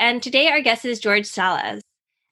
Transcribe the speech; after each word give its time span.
and 0.00 0.22
today 0.22 0.48
our 0.48 0.62
guest 0.62 0.86
is 0.86 0.98
George 0.98 1.26
Salas. 1.26 1.82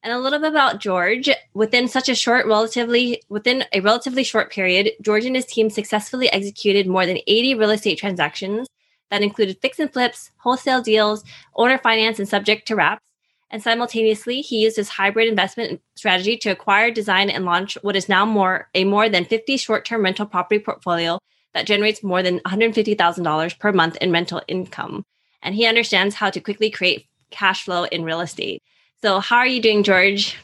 And 0.02 0.12
a 0.12 0.18
little 0.18 0.38
bit 0.38 0.48
about 0.48 0.80
George. 0.80 1.28
Within 1.52 1.86
such 1.86 2.08
a 2.08 2.14
short, 2.14 2.46
relatively 2.46 3.22
within 3.28 3.64
a 3.72 3.80
relatively 3.80 4.24
short 4.24 4.50
period, 4.50 4.92
George 5.02 5.26
and 5.26 5.36
his 5.36 5.44
team 5.44 5.68
successfully 5.68 6.32
executed 6.32 6.86
more 6.86 7.04
than 7.04 7.18
80 7.26 7.56
real 7.56 7.70
estate 7.70 7.98
transactions 7.98 8.68
that 9.10 9.22
included 9.22 9.58
fix 9.60 9.78
and 9.78 9.92
flips, 9.92 10.30
wholesale 10.38 10.80
deals, 10.80 11.24
owner 11.56 11.76
finance, 11.78 12.18
and 12.18 12.28
subject 12.28 12.66
to 12.68 12.76
wraps. 12.76 13.02
And 13.50 13.62
simultaneously, 13.62 14.40
he 14.40 14.62
used 14.62 14.76
his 14.76 14.88
hybrid 14.88 15.28
investment 15.28 15.82
strategy 15.94 16.38
to 16.38 16.50
acquire, 16.50 16.90
design, 16.90 17.28
and 17.28 17.44
launch 17.44 17.76
what 17.82 17.96
is 17.96 18.08
now 18.08 18.24
more 18.24 18.68
a 18.74 18.84
more 18.84 19.10
than 19.10 19.26
50 19.26 19.58
short-term 19.58 20.02
rental 20.02 20.26
property 20.26 20.58
portfolio 20.58 21.18
that 21.52 21.66
generates 21.66 22.02
more 22.02 22.22
than 22.22 22.40
$150,000 22.40 23.58
per 23.58 23.72
month 23.72 23.96
in 23.96 24.12
rental 24.12 24.40
income. 24.48 25.02
And 25.42 25.54
he 25.54 25.66
understands 25.66 26.14
how 26.14 26.30
to 26.30 26.40
quickly 26.40 26.70
create 26.70 27.06
cash 27.30 27.64
flow 27.64 27.84
in 27.84 28.04
real 28.04 28.20
estate. 28.20 28.62
So, 29.02 29.20
how 29.20 29.38
are 29.38 29.46
you 29.46 29.62
doing, 29.62 29.82
George? 29.82 30.36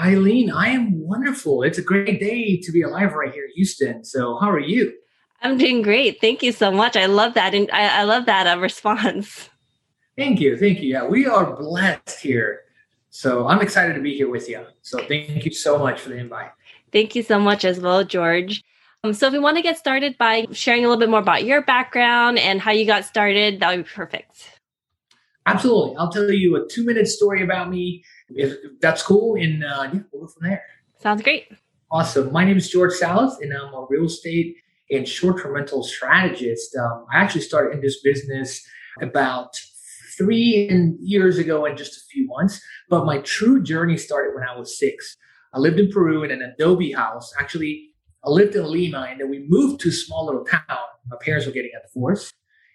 Eileen, 0.00 0.50
I 0.50 0.68
am 0.68 1.06
wonderful. 1.06 1.62
It's 1.62 1.78
a 1.78 1.82
great 1.82 2.18
day 2.18 2.56
to 2.58 2.72
be 2.72 2.82
alive 2.82 3.12
right 3.12 3.32
here 3.32 3.44
in 3.44 3.50
Houston. 3.54 4.04
So, 4.04 4.38
how 4.38 4.50
are 4.50 4.58
you? 4.58 4.92
I'm 5.42 5.58
doing 5.58 5.82
great. 5.82 6.20
Thank 6.20 6.42
you 6.42 6.52
so 6.52 6.70
much. 6.70 6.96
I 6.96 7.06
love 7.06 7.34
that, 7.34 7.54
and 7.54 7.70
I, 7.72 8.00
I 8.00 8.02
love 8.04 8.26
that 8.26 8.46
uh, 8.46 8.60
response. 8.60 9.50
Thank 10.16 10.40
you. 10.40 10.56
Thank 10.56 10.80
you. 10.80 10.90
Yeah, 10.90 11.06
we 11.06 11.26
are 11.26 11.56
blessed 11.56 12.20
here. 12.20 12.60
So 13.14 13.46
I'm 13.46 13.60
excited 13.60 13.94
to 13.94 14.00
be 14.00 14.14
here 14.14 14.30
with 14.30 14.48
you. 14.48 14.64
So 14.80 14.98
thank 14.98 15.44
you 15.44 15.52
so 15.52 15.78
much 15.78 16.00
for 16.00 16.10
the 16.10 16.16
invite. 16.16 16.50
Thank 16.92 17.14
you 17.14 17.22
so 17.22 17.38
much 17.38 17.64
as 17.64 17.80
well, 17.80 18.04
George. 18.04 18.62
Um, 19.04 19.12
so 19.12 19.26
if 19.26 19.32
we 19.32 19.38
want 19.38 19.56
to 19.56 19.62
get 19.62 19.76
started 19.76 20.16
by 20.16 20.46
sharing 20.52 20.84
a 20.84 20.88
little 20.88 21.00
bit 21.00 21.10
more 21.10 21.20
about 21.20 21.44
your 21.44 21.62
background 21.62 22.38
and 22.38 22.60
how 22.60 22.70
you 22.70 22.86
got 22.86 23.04
started, 23.04 23.60
that 23.60 23.76
would 23.76 23.84
be 23.84 23.90
perfect. 23.90 24.51
Absolutely. 25.46 25.96
I'll 25.96 26.10
tell 26.10 26.30
you 26.30 26.56
a 26.56 26.68
two 26.68 26.84
minute 26.84 27.08
story 27.08 27.42
about 27.42 27.68
me. 27.70 28.04
If 28.30 28.56
that's 28.80 29.02
cool, 29.02 29.36
and 29.36 29.64
uh, 29.64 29.88
yeah, 29.92 30.00
we'll 30.12 30.22
go 30.22 30.28
from 30.28 30.48
there. 30.48 30.62
Sounds 30.98 31.22
great. 31.22 31.48
Awesome. 31.90 32.32
My 32.32 32.44
name 32.44 32.56
is 32.56 32.70
George 32.70 32.92
Salas, 32.92 33.38
and 33.40 33.52
I'm 33.52 33.74
a 33.74 33.86
real 33.88 34.06
estate 34.06 34.56
and 34.90 35.06
short 35.06 35.42
term 35.42 35.52
rental 35.54 35.82
strategist. 35.82 36.76
Um, 36.76 37.06
I 37.12 37.18
actually 37.18 37.40
started 37.42 37.74
in 37.74 37.80
this 37.80 38.00
business 38.02 38.64
about 39.00 39.56
three 40.16 40.68
years 41.00 41.38
ago 41.38 41.66
and 41.66 41.76
just 41.76 41.96
a 41.96 42.04
few 42.10 42.26
months. 42.26 42.60
But 42.88 43.04
my 43.04 43.18
true 43.18 43.62
journey 43.62 43.96
started 43.96 44.34
when 44.34 44.44
I 44.44 44.56
was 44.56 44.78
six. 44.78 45.16
I 45.52 45.58
lived 45.58 45.78
in 45.78 45.90
Peru 45.90 46.22
in 46.24 46.30
an 46.30 46.42
adobe 46.42 46.92
house. 46.92 47.32
Actually, 47.38 47.90
I 48.24 48.30
lived 48.30 48.54
in 48.54 48.70
Lima 48.70 49.08
and 49.10 49.20
then 49.20 49.30
we 49.30 49.44
moved 49.48 49.80
to 49.80 49.88
a 49.88 49.92
small 49.92 50.26
little 50.26 50.44
town. 50.44 50.62
My 51.08 51.16
parents 51.20 51.46
were 51.46 51.52
getting 51.52 51.72
a 51.76 51.86
divorce. 51.86 52.32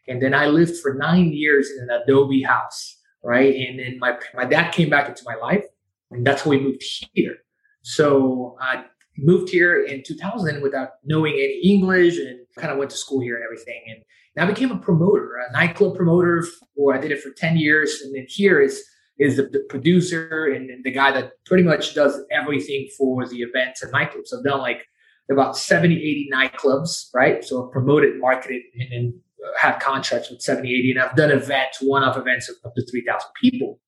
And 0.08 0.22
then 0.22 0.34
I 0.34 0.48
lived 0.48 0.78
for 0.78 0.94
nine 0.94 1.34
years 1.34 1.70
in 1.72 1.90
an 1.90 2.02
adobe 2.04 2.42
house, 2.42 2.98
right? 3.24 3.56
And 3.56 3.80
then 3.80 4.00
my, 4.00 4.18
my 4.34 4.46
dad 4.46 4.72
came 4.72 4.90
back 4.90 5.10
into 5.10 5.24
my 5.26 5.36
life 5.36 5.66
and 6.12 6.26
that's 6.26 6.44
how 6.44 6.52
we 6.52 6.60
moved 6.60 6.84
here. 7.14 7.36
So 7.82 8.58
I 8.62 8.86
moved 9.18 9.50
here 9.50 9.84
in 9.84 10.04
2000 10.04 10.62
without 10.62 10.90
knowing 11.04 11.34
any 11.34 11.60
English 11.64 12.18
and 12.18 12.40
kind 12.58 12.72
of 12.72 12.78
went 12.78 12.92
to 12.92 12.98
school 12.98 13.22
here 13.22 13.36
and 13.36 13.44
everything. 13.44 13.82
And 13.88 14.04
I 14.38 14.46
became 14.52 14.72
a 14.72 14.78
promoter, 14.78 15.36
a 15.38 15.52
nightclub 15.52 15.96
promoter, 15.96 16.46
or 16.76 16.96
I 16.96 17.00
did 17.00 17.12
it 17.12 17.22
for 17.22 17.32
10 17.32 17.58
years. 17.58 18.02
And 18.02 18.16
then 18.16 18.26
here 18.28 18.62
is 18.62 18.84
is 19.20 19.38
the, 19.38 19.44
the 19.44 19.66
producer 19.70 20.46
and, 20.54 20.70
and, 20.70 20.84
the 20.84 20.92
guy 20.92 21.12
that 21.12 21.32
pretty 21.48 21.64
much 21.64 21.96
does 21.96 22.20
everything 22.32 22.88
for 22.96 23.28
the 23.28 23.38
events 23.38 23.82
and 23.82 23.92
nightclubs. 23.92 24.32
I've 24.32 24.44
done 24.44 24.60
like 24.60 24.86
about 25.32 25.58
70, 25.58 25.96
80 25.96 26.30
nightclubs, 26.32 27.08
right? 27.16 27.44
So 27.44 27.66
I've 27.66 27.72
promoted, 27.72 28.20
marketed, 28.20 28.62
and 28.76 28.92
then 28.92 29.22
had 29.60 29.80
contracts 29.80 30.30
with 30.30 30.42
70, 30.42 30.70
80. 30.70 30.92
And 30.92 31.00
I've 31.00 31.16
done 31.16 31.32
events, 31.32 31.80
one-off 31.82 32.18
events 32.18 32.50
of 32.50 32.56
up 32.66 32.76
to 32.76 32.86
3,000 32.86 33.30
people. 33.42 33.80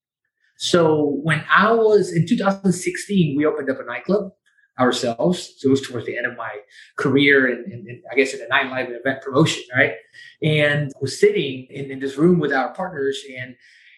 So 0.57 1.19
when 1.23 1.43
I 1.49 1.71
was 1.71 2.11
in 2.11 2.27
2016, 2.27 3.37
we 3.37 3.45
opened 3.45 3.69
up 3.69 3.79
a 3.79 3.85
nightclub 3.85 4.31
ourselves. 4.79 5.53
So 5.57 5.67
it 5.67 5.71
was 5.71 5.81
towards 5.81 6.05
the 6.05 6.17
end 6.17 6.25
of 6.25 6.38
my 6.38 6.49
career 6.97 7.47
and, 7.47 7.71
and, 7.71 7.88
and 7.88 8.01
I 8.11 8.15
guess 8.15 8.33
in 8.33 8.41
a 8.41 8.45
nightlife 8.45 8.88
and 8.88 8.95
event 8.95 9.21
promotion, 9.21 9.63
right? 9.75 9.93
And 10.41 10.91
was 11.01 11.19
sitting 11.19 11.67
in, 11.69 11.91
in 11.91 11.99
this 11.99 12.17
room 12.17 12.39
with 12.39 12.53
our 12.53 12.73
partners. 12.73 13.21
And 13.38 13.55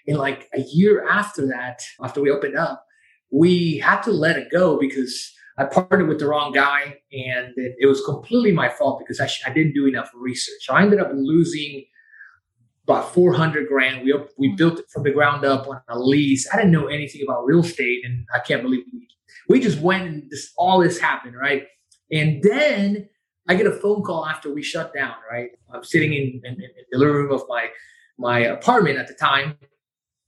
in 0.08 0.18
like 0.18 0.50
a 0.54 0.62
year 0.62 1.08
after 1.08 1.48
that, 1.48 1.82
after 2.02 2.22
we 2.22 2.32
opened 2.32 2.58
up, 2.58 2.86
we 3.32 3.78
had 3.78 4.02
to 4.02 4.12
let 4.12 4.38
it 4.38 4.52
go 4.52 4.80
because 4.80 5.34
I 5.58 5.66
partnered 5.66 6.08
with 6.08 6.20
the 6.20 6.28
wrong 6.28 6.52
guy 6.52 6.98
and 7.12 7.54
it, 7.56 7.76
it 7.80 7.86
was 7.86 8.04
completely 8.06 8.52
my 8.52 8.70
fault 8.70 9.00
because 9.00 9.20
I, 9.20 9.28
sh- 9.28 9.44
I 9.46 9.52
didn't 9.52 9.74
do 9.74 9.86
enough 9.86 10.10
research. 10.14 10.62
So 10.62 10.74
I 10.74 10.82
ended 10.82 11.00
up 11.00 11.12
losing 11.14 11.86
about 12.84 13.14
400 13.14 13.68
grand. 13.68 14.04
We, 14.04 14.14
we 14.38 14.50
hmm. 14.50 14.56
built 14.56 14.80
it 14.80 14.86
from 14.90 15.04
the 15.04 15.12
ground 15.12 15.46
up 15.46 15.68
on 15.68 15.82
a 15.90 16.00
lease. 16.00 16.48
I 16.52 16.58
didn't 16.58 16.72
know 16.72 16.88
anything 16.88 17.22
about 17.28 17.46
real 17.46 17.60
estate 17.60 18.04
and 18.06 18.26
I 18.34 18.40
can't 18.40 18.62
believe 18.62 18.84
we 18.94 19.08
we 19.48 19.60
just 19.60 19.80
went 19.80 20.08
and 20.08 20.30
this 20.30 20.52
all 20.58 20.80
this 20.80 21.00
happened, 21.00 21.36
right? 21.36 21.68
And 22.12 22.42
then 22.44 23.10
I 23.48 23.56
get 23.56 23.68
a 23.68 23.72
phone 23.72 24.04
call 24.04 24.26
after 24.26 24.54
we 24.54 24.62
shut 24.62 24.94
down, 24.94 25.16
right? 25.30 25.50
I'm 25.74 25.84
sitting 25.84 26.14
in, 26.14 26.42
in, 26.44 26.54
in 26.54 26.70
the 26.92 26.98
living 26.98 27.16
room 27.16 27.32
of 27.32 27.44
my 27.48 27.68
my 28.18 28.40
apartment 28.40 29.00
at 29.00 29.08
the 29.08 29.14
time, 29.14 29.58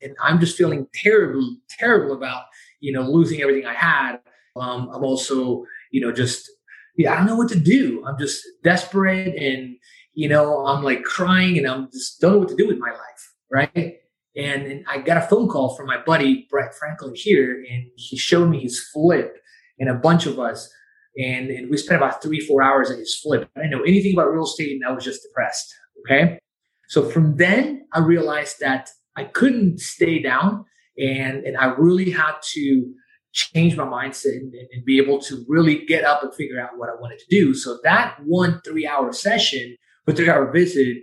and 0.01 0.15
I'm 0.21 0.39
just 0.39 0.57
feeling 0.57 0.87
terrible, 0.93 1.57
terrible 1.69 2.13
about 2.13 2.45
you 2.79 2.91
know 2.91 3.01
losing 3.01 3.41
everything 3.41 3.65
I 3.65 3.73
had. 3.73 4.19
Um, 4.55 4.89
I'm 4.93 5.03
also 5.03 5.65
you 5.91 6.01
know 6.01 6.11
just 6.11 6.49
yeah 6.97 7.13
I 7.13 7.17
don't 7.17 7.27
know 7.27 7.35
what 7.35 7.49
to 7.49 7.59
do. 7.59 8.03
I'm 8.07 8.17
just 8.17 8.43
desperate, 8.63 9.35
and 9.35 9.75
you 10.13 10.29
know 10.29 10.65
I'm 10.65 10.83
like 10.83 11.03
crying, 11.03 11.57
and 11.57 11.67
I'm 11.67 11.89
just 11.91 12.21
don't 12.21 12.33
know 12.33 12.39
what 12.39 12.49
to 12.49 12.55
do 12.55 12.67
with 12.67 12.79
my 12.79 12.91
life, 12.91 13.33
right? 13.51 13.95
And, 14.35 14.63
and, 14.63 14.85
I 14.87 14.97
got 14.97 15.17
a 15.17 15.27
phone 15.27 15.47
call 15.47 15.75
from 15.75 15.85
my 15.85 16.01
buddy 16.03 16.47
Brett 16.49 16.73
Franklin 16.73 17.13
here, 17.15 17.63
and 17.69 17.85
he 17.95 18.17
showed 18.17 18.49
me 18.49 18.61
his 18.61 18.79
flip 18.91 19.37
and 19.79 19.89
a 19.89 19.93
bunch 19.93 20.25
of 20.25 20.39
us. 20.39 20.71
And, 21.17 21.51
and 21.51 21.69
we 21.69 21.77
spent 21.77 22.01
about 22.01 22.23
three, 22.23 22.39
four 22.39 22.63
hours 22.63 22.89
at 22.89 22.97
his 22.97 23.15
flip. 23.15 23.47
I 23.55 23.61
didn't 23.61 23.77
know 23.77 23.83
anything 23.83 24.13
about 24.13 24.31
real 24.31 24.45
estate, 24.45 24.71
and 24.71 24.83
I 24.89 24.91
was 24.91 25.03
just 25.03 25.21
depressed. 25.21 25.71
Okay. 25.99 26.39
So 26.87 27.07
from 27.07 27.37
then, 27.37 27.85
I 27.93 27.99
realized 27.99 28.57
that 28.61 28.89
I 29.15 29.25
couldn't 29.25 29.79
stay 29.79 30.19
down, 30.19 30.65
and, 30.97 31.43
and 31.43 31.55
I 31.55 31.65
really 31.65 32.09
had 32.09 32.33
to 32.53 32.93
change 33.33 33.75
my 33.75 33.83
mindset 33.83 34.37
and, 34.37 34.53
and 34.53 34.85
be 34.85 34.97
able 34.99 35.19
to 35.19 35.43
really 35.47 35.85
get 35.85 36.05
up 36.05 36.23
and 36.23 36.33
figure 36.33 36.59
out 36.61 36.77
what 36.77 36.89
I 36.89 37.01
wanted 37.01 37.19
to 37.19 37.25
do. 37.29 37.53
So 37.53 37.79
that 37.83 38.15
one 38.23 38.61
three 38.63 38.87
hour 38.87 39.11
session, 39.11 39.75
with 40.05 40.17
three 40.17 40.29
hour 40.29 40.51
visit, 40.51 40.97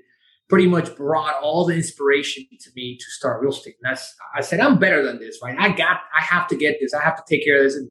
pretty 0.48 0.66
much 0.66 0.96
brought 0.96 1.34
all 1.42 1.64
the 1.64 1.74
inspiration 1.74 2.44
to 2.60 2.70
me 2.74 2.96
to 2.96 3.04
start 3.10 3.40
real 3.40 3.52
estate. 3.52 3.76
And 3.82 3.92
that's, 3.92 4.14
I 4.34 4.40
said, 4.40 4.60
I'm 4.60 4.78
better 4.78 5.04
than 5.04 5.18
this, 5.18 5.38
right? 5.42 5.56
I 5.58 5.68
got, 5.68 6.00
I 6.18 6.22
have 6.22 6.48
to 6.48 6.56
get 6.56 6.78
this. 6.80 6.94
I 6.94 7.02
have 7.02 7.16
to 7.16 7.22
take 7.28 7.44
care 7.44 7.58
of 7.58 7.64
this. 7.64 7.76
And, 7.76 7.88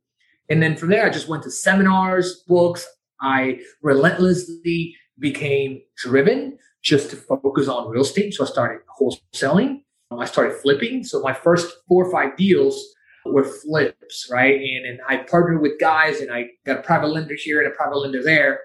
and 0.50 0.62
then 0.62 0.76
from 0.76 0.90
there, 0.90 1.06
I 1.06 1.10
just 1.10 1.28
went 1.28 1.44
to 1.44 1.52
seminars, 1.52 2.44
books. 2.48 2.86
I 3.22 3.60
relentlessly 3.82 4.96
became 5.20 5.82
driven 5.98 6.58
just 6.82 7.10
to 7.10 7.16
focus 7.16 7.68
on 7.68 7.90
real 7.90 8.02
estate. 8.02 8.34
So 8.34 8.46
I 8.46 8.48
started 8.48 8.82
wholesaling. 9.00 9.82
I 10.12 10.26
started 10.26 10.58
flipping. 10.58 11.04
So 11.04 11.22
my 11.22 11.34
first 11.34 11.72
four 11.88 12.06
or 12.06 12.12
five 12.12 12.36
deals 12.36 12.82
were 13.34 13.44
flips, 13.44 14.30
right? 14.32 14.56
And, 14.56 14.86
and 14.86 15.00
I 15.08 15.18
partnered 15.18 15.62
with 15.62 15.80
guys 15.80 16.20
and 16.20 16.32
I 16.32 16.48
got 16.66 16.80
a 16.80 16.82
private 16.82 17.08
lender 17.08 17.36
here 17.38 17.62
and 17.62 17.72
a 17.72 17.76
private 17.76 17.98
lender 17.98 18.24
there 18.24 18.60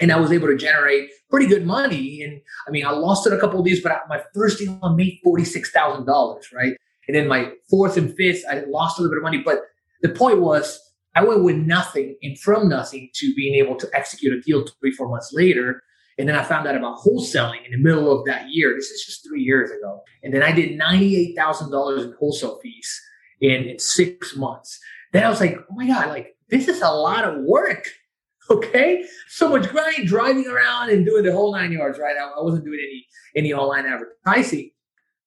and 0.00 0.10
I 0.10 0.18
was 0.18 0.32
able 0.32 0.48
to 0.48 0.56
generate 0.56 1.10
pretty 1.30 1.46
good 1.46 1.66
money. 1.66 2.22
And 2.22 2.40
I 2.66 2.70
mean, 2.70 2.86
I 2.86 2.90
lost 2.90 3.26
it 3.26 3.32
a 3.32 3.38
couple 3.38 3.58
of 3.58 3.64
these, 3.64 3.82
but 3.82 4.02
my 4.08 4.22
first 4.34 4.58
deal 4.58 4.78
I 4.82 4.94
made 4.94 5.20
forty 5.22 5.44
six 5.44 5.70
thousand 5.70 6.06
dollars, 6.06 6.48
right? 6.54 6.76
And 7.08 7.16
then 7.16 7.28
my 7.28 7.52
fourth 7.68 7.96
and 7.96 8.14
fifth, 8.16 8.44
I 8.50 8.64
lost 8.68 8.98
a 8.98 9.02
little 9.02 9.14
bit 9.14 9.18
of 9.18 9.24
money. 9.24 9.42
But 9.44 9.62
the 10.02 10.10
point 10.10 10.40
was, 10.40 10.78
I 11.14 11.24
went 11.24 11.44
with 11.44 11.56
nothing 11.56 12.16
and 12.22 12.38
from 12.38 12.68
nothing 12.68 13.10
to 13.14 13.34
being 13.34 13.54
able 13.56 13.76
to 13.76 13.88
execute 13.92 14.32
a 14.32 14.40
deal 14.40 14.64
three, 14.80 14.92
four 14.92 15.08
months 15.08 15.32
later. 15.32 15.82
And 16.18 16.28
then 16.28 16.36
I 16.36 16.44
found 16.44 16.68
out 16.68 16.76
about 16.76 16.98
wholesaling 16.98 17.64
in 17.64 17.72
the 17.72 17.78
middle 17.78 18.16
of 18.16 18.24
that 18.26 18.50
year. 18.50 18.74
This 18.74 18.90
is 18.90 19.04
just 19.04 19.26
three 19.26 19.42
years 19.42 19.70
ago. 19.70 20.02
And 20.22 20.32
then 20.32 20.42
I 20.42 20.52
did 20.52 20.78
$98,000 20.78 22.04
in 22.04 22.14
wholesale 22.18 22.58
fees 22.62 23.00
in, 23.42 23.64
in 23.64 23.78
six 23.78 24.34
months. 24.36 24.80
Then 25.12 25.24
I 25.24 25.28
was 25.28 25.40
like, 25.40 25.56
oh 25.58 25.74
my 25.74 25.86
God, 25.86 26.08
like 26.08 26.34
this 26.48 26.68
is 26.68 26.80
a 26.80 26.90
lot 26.90 27.24
of 27.24 27.42
work. 27.44 27.86
Okay, 28.50 29.04
so 29.28 29.48
much 29.48 29.68
grind, 29.70 30.08
driving 30.08 30.48
around 30.48 30.90
and 30.90 31.06
doing 31.06 31.22
the 31.22 31.32
whole 31.32 31.54
nine 31.54 31.70
yards. 31.70 31.96
Right, 31.96 32.16
I, 32.16 32.24
I 32.24 32.42
wasn't 32.42 32.64
doing 32.64 32.80
any 32.82 33.06
any 33.36 33.52
online 33.52 33.86
advertising. 33.86 34.72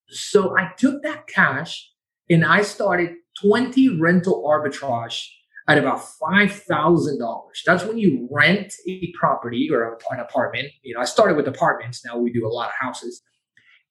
So 0.10 0.56
I 0.56 0.72
took 0.78 1.02
that 1.04 1.26
cash 1.26 1.90
and 2.30 2.46
I 2.46 2.62
started 2.62 3.12
20 3.42 4.00
rental 4.00 4.44
arbitrage 4.46 5.28
at 5.68 5.78
about 5.78 6.00
$5,000. 6.22 7.42
That's 7.66 7.84
when 7.86 7.98
you 7.98 8.28
rent 8.32 8.74
a 8.88 9.12
property 9.18 9.70
or 9.72 9.98
an 10.12 10.20
apartment. 10.20 10.68
You 10.84 10.94
know, 10.94 11.02
I 11.02 11.06
started 11.06 11.36
with 11.38 11.48
apartments. 11.48 12.06
Now 12.06 12.18
we 12.18 12.32
do 12.32 12.46
a 12.46 12.50
lot 12.50 12.68
of 12.68 12.74
houses. 12.80 13.22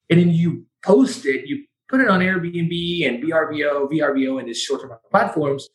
And 0.09 0.19
then 0.19 0.29
you 0.29 0.65
post 0.83 1.25
it, 1.25 1.47
you 1.47 1.65
put 1.89 2.01
it 2.01 2.09
on 2.09 2.19
Airbnb 2.19 3.07
and 3.07 3.23
VRBO, 3.23 3.89
VRBO, 3.91 4.39
and 4.39 4.47
these 4.47 4.61
short-term 4.61 4.91
platforms 5.11 5.67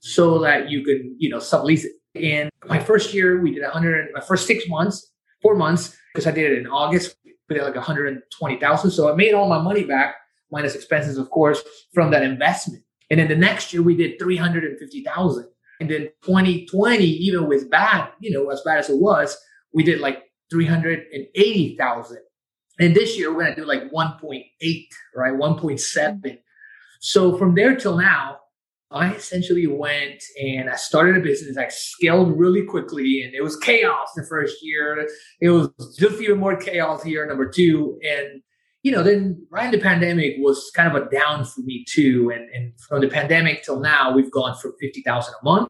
so 0.00 0.38
that 0.40 0.70
you 0.70 0.84
can, 0.84 1.14
you 1.18 1.28
know, 1.28 1.38
sublease 1.38 1.84
it. 1.84 1.92
And 2.14 2.50
my 2.66 2.78
first 2.78 3.12
year, 3.14 3.40
we 3.40 3.52
did 3.52 3.62
100, 3.62 4.08
my 4.14 4.20
first 4.20 4.46
six 4.46 4.68
months, 4.68 5.12
four 5.42 5.54
months, 5.54 5.96
because 6.12 6.26
I 6.26 6.30
did 6.30 6.52
it 6.52 6.58
in 6.58 6.66
August, 6.66 7.16
we 7.24 7.54
did 7.54 7.62
like 7.62 7.74
120,000. 7.74 8.90
So 8.90 9.12
I 9.12 9.16
made 9.16 9.34
all 9.34 9.48
my 9.48 9.60
money 9.60 9.84
back, 9.84 10.16
minus 10.50 10.74
expenses, 10.74 11.18
of 11.18 11.30
course, 11.30 11.62
from 11.92 12.10
that 12.10 12.22
investment. 12.22 12.82
And 13.10 13.20
then 13.20 13.28
the 13.28 13.36
next 13.36 13.72
year 13.72 13.82
we 13.82 13.96
did 13.96 14.18
350,000. 14.18 15.48
And 15.80 15.90
then 15.90 16.08
2020, 16.22 17.04
even 17.04 17.46
with 17.46 17.70
bad, 17.70 18.08
you 18.20 18.30
know, 18.30 18.50
as 18.50 18.60
bad 18.64 18.78
as 18.78 18.90
it 18.90 18.98
was, 18.98 19.36
we 19.72 19.82
did 19.82 20.00
like 20.00 20.24
380,000. 20.50 22.18
And 22.78 22.94
this 22.94 23.18
year 23.18 23.32
we're 23.32 23.42
going 23.44 23.54
to 23.54 23.60
do 23.60 23.66
like 23.66 23.90
1.8, 23.90 24.44
right? 25.14 25.32
1.7. 25.32 26.38
So 27.00 27.36
from 27.36 27.54
there 27.54 27.76
till 27.76 27.96
now, 27.96 28.38
I 28.90 29.12
essentially 29.14 29.66
went 29.66 30.22
and 30.40 30.70
I 30.70 30.76
started 30.76 31.16
a 31.16 31.20
business. 31.20 31.58
I 31.58 31.68
scaled 31.68 32.38
really 32.38 32.64
quickly 32.64 33.22
and 33.22 33.34
it 33.34 33.42
was 33.42 33.56
chaos 33.56 34.08
the 34.16 34.24
first 34.24 34.56
year. 34.62 35.06
It 35.40 35.50
was 35.50 35.68
just 35.98 36.20
even 36.22 36.38
more 36.38 36.56
chaos 36.56 37.02
here, 37.02 37.26
number 37.26 37.50
two. 37.50 37.98
And, 38.02 38.42
you 38.82 38.92
know, 38.92 39.02
then 39.02 39.46
right 39.50 39.66
in 39.66 39.72
the 39.72 39.78
pandemic 39.78 40.36
was 40.38 40.70
kind 40.74 40.94
of 40.94 41.02
a 41.02 41.10
down 41.10 41.44
for 41.44 41.60
me 41.60 41.84
too. 41.86 42.32
And, 42.34 42.48
and 42.54 42.80
from 42.80 43.02
the 43.02 43.08
pandemic 43.08 43.62
till 43.62 43.80
now, 43.80 44.14
we've 44.14 44.32
gone 44.32 44.56
from 44.56 44.72
50,000 44.80 45.34
a 45.34 45.44
month, 45.44 45.68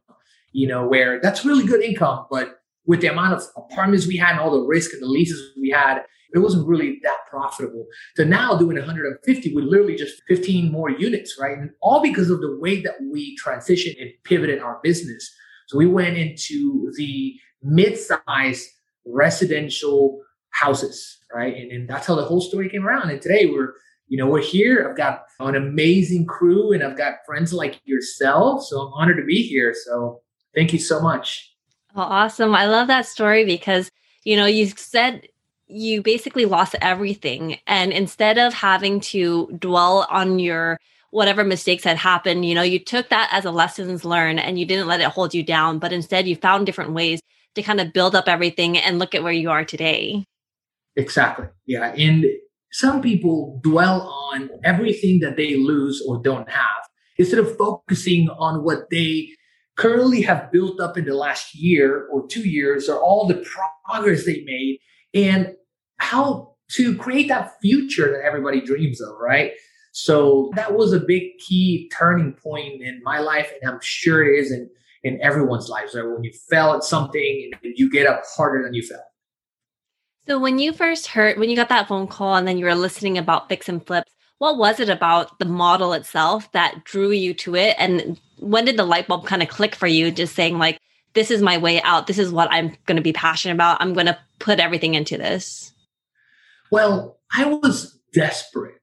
you 0.53 0.67
know, 0.67 0.87
where 0.87 1.19
that's 1.19 1.43
really 1.43 1.65
good 1.65 1.81
income. 1.81 2.25
But 2.31 2.61
with 2.85 3.01
the 3.01 3.07
amount 3.07 3.33
of 3.33 3.43
apartments 3.57 4.07
we 4.07 4.15
had 4.15 4.31
and 4.31 4.39
all 4.39 4.51
the 4.51 4.65
risk 4.65 4.93
and 4.93 5.01
the 5.01 5.07
leases 5.07 5.41
we 5.59 5.71
had, 5.71 6.03
it 6.33 6.39
wasn't 6.39 6.67
really 6.67 6.99
that 7.03 7.19
profitable. 7.29 7.85
To 8.15 8.25
now 8.25 8.55
doing 8.55 8.77
150 8.77 9.53
with 9.53 9.65
literally 9.65 9.95
just 9.95 10.21
15 10.27 10.71
more 10.71 10.89
units, 10.89 11.37
right? 11.39 11.57
And 11.57 11.71
all 11.81 12.01
because 12.01 12.29
of 12.29 12.41
the 12.41 12.57
way 12.59 12.81
that 12.81 12.95
we 13.11 13.37
transitioned 13.43 13.99
and 13.99 14.11
pivoted 14.23 14.59
our 14.59 14.79
business. 14.83 15.29
So 15.67 15.77
we 15.77 15.87
went 15.87 16.17
into 16.17 16.91
the 16.97 17.35
mid-size 17.61 18.67
residential 19.05 20.21
houses, 20.51 21.17
right? 21.33 21.55
And, 21.55 21.71
and 21.71 21.89
that's 21.89 22.07
how 22.07 22.15
the 22.15 22.25
whole 22.25 22.41
story 22.41 22.69
came 22.69 22.87
around. 22.87 23.09
And 23.09 23.21
today 23.21 23.45
we're, 23.45 23.73
you 24.07 24.17
know, 24.17 24.27
we're 24.27 24.41
here. 24.41 24.87
I've 24.87 24.97
got 24.97 25.23
an 25.39 25.55
amazing 25.55 26.25
crew 26.25 26.71
and 26.71 26.83
I've 26.83 26.97
got 26.97 27.25
friends 27.25 27.53
like 27.53 27.79
yourself. 27.85 28.63
So 28.65 28.81
I'm 28.81 28.93
honored 28.93 29.17
to 29.17 29.25
be 29.25 29.43
here. 29.43 29.75
So 29.85 30.21
thank 30.55 30.73
you 30.73 30.79
so 30.79 30.99
much. 30.99 31.53
Oh, 31.95 32.01
awesome. 32.01 32.53
I 32.53 32.65
love 32.67 32.87
that 32.87 33.05
story 33.07 33.45
because, 33.45 33.89
you 34.23 34.35
know, 34.35 34.45
you 34.45 34.67
said 34.67 35.27
you 35.69 36.01
basically 36.01 36.45
lost 36.45 36.75
everything. 36.81 37.59
And 37.67 37.91
instead 37.91 38.37
of 38.37 38.53
having 38.53 38.99
to 39.01 39.47
dwell 39.59 40.07
on 40.09 40.39
your 40.39 40.79
whatever 41.11 41.43
mistakes 41.43 41.83
had 41.83 41.97
happened, 41.97 42.45
you 42.45 42.55
know, 42.55 42.61
you 42.61 42.79
took 42.79 43.09
that 43.09 43.29
as 43.31 43.45
a 43.45 43.51
lessons 43.51 44.03
learned 44.03 44.39
and 44.39 44.59
you 44.59 44.65
didn't 44.65 44.87
let 44.87 44.99
it 44.99 45.07
hold 45.07 45.33
you 45.33 45.43
down, 45.43 45.79
but 45.79 45.93
instead 45.93 46.27
you 46.27 46.35
found 46.35 46.65
different 46.65 46.93
ways 46.93 47.21
to 47.55 47.61
kind 47.61 47.79
of 47.79 47.93
build 47.93 48.15
up 48.15 48.27
everything 48.27 48.77
and 48.77 48.99
look 48.99 49.15
at 49.15 49.23
where 49.23 49.33
you 49.33 49.49
are 49.49 49.63
today. 49.63 50.25
Exactly. 50.95 51.45
Yeah. 51.65 51.93
And 51.97 52.25
some 52.71 53.01
people 53.01 53.59
dwell 53.63 54.01
on 54.31 54.49
everything 54.63 55.19
that 55.21 55.37
they 55.37 55.55
lose 55.55 56.03
or 56.07 56.21
don't 56.21 56.49
have 56.49 56.87
instead 57.17 57.39
of 57.39 57.57
focusing 57.57 58.29
on 58.29 58.63
what 58.63 58.89
they 58.89 59.29
currently 59.75 60.21
have 60.21 60.51
built 60.51 60.79
up 60.79 60.97
in 60.97 61.05
the 61.05 61.15
last 61.15 61.55
year 61.55 62.07
or 62.11 62.27
two 62.27 62.47
years 62.47 62.89
or 62.89 62.99
all 62.99 63.27
the 63.27 63.43
progress 63.85 64.25
they 64.25 64.43
made 64.45 64.79
and 65.13 65.55
how 65.97 66.55
to 66.71 66.95
create 66.97 67.27
that 67.27 67.59
future 67.61 68.11
that 68.11 68.25
everybody 68.25 68.61
dreams 68.61 69.01
of, 69.01 69.15
right? 69.19 69.53
So 69.91 70.51
that 70.55 70.75
was 70.75 70.93
a 70.93 70.99
big 70.99 71.37
key 71.39 71.91
turning 71.93 72.33
point 72.33 72.81
in 72.81 73.01
my 73.03 73.19
life, 73.19 73.51
and 73.61 73.69
I'm 73.69 73.79
sure 73.81 74.23
it 74.23 74.39
is 74.39 74.51
in, 74.51 74.69
in 75.03 75.19
everyone's 75.21 75.67
lives, 75.67 75.95
right? 75.95 76.05
When 76.05 76.23
you 76.23 76.31
fail 76.49 76.73
at 76.73 76.83
something 76.83 77.51
and 77.51 77.73
you 77.75 77.89
get 77.89 78.07
up 78.07 78.23
harder 78.35 78.63
than 78.63 78.73
you 78.73 78.83
fell. 78.83 79.03
So 80.27 80.37
when 80.37 80.59
you 80.59 80.73
first 80.73 81.07
heard, 81.07 81.39
when 81.39 81.49
you 81.49 81.55
got 81.55 81.69
that 81.69 81.87
phone 81.87 82.07
call 82.07 82.35
and 82.35 82.47
then 82.47 82.59
you 82.59 82.65
were 82.65 82.75
listening 82.75 83.17
about 83.17 83.49
fix 83.49 83.67
and 83.67 83.85
flips, 83.85 84.11
what 84.37 84.57
was 84.57 84.79
it 84.79 84.89
about 84.89 85.39
the 85.39 85.45
model 85.45 85.91
itself 85.93 86.51
that 86.51 86.83
drew 86.83 87.11
you 87.11 87.33
to 87.33 87.55
it? 87.55 87.75
And 87.79 88.19
when 88.37 88.65
did 88.65 88.77
the 88.77 88.85
light 88.85 89.07
bulb 89.07 89.25
kind 89.25 89.41
of 89.41 89.49
click 89.49 89.75
for 89.75 89.87
you, 89.87 90.11
just 90.11 90.35
saying 90.35 90.59
like, 90.59 90.79
this 91.13 91.31
is 91.31 91.41
my 91.41 91.57
way 91.57 91.81
out. 91.81 92.07
This 92.07 92.19
is 92.19 92.31
what 92.31 92.47
I'm 92.51 92.75
going 92.85 92.95
to 92.97 93.01
be 93.01 93.11
passionate 93.11 93.55
about. 93.55 93.81
I'm 93.81 93.93
going 93.93 94.05
to 94.05 94.17
put 94.39 94.59
everything 94.59 94.95
into 94.95 95.17
this. 95.17 95.73
Well, 96.71 97.19
I 97.35 97.45
was 97.45 97.99
desperate. 98.13 98.75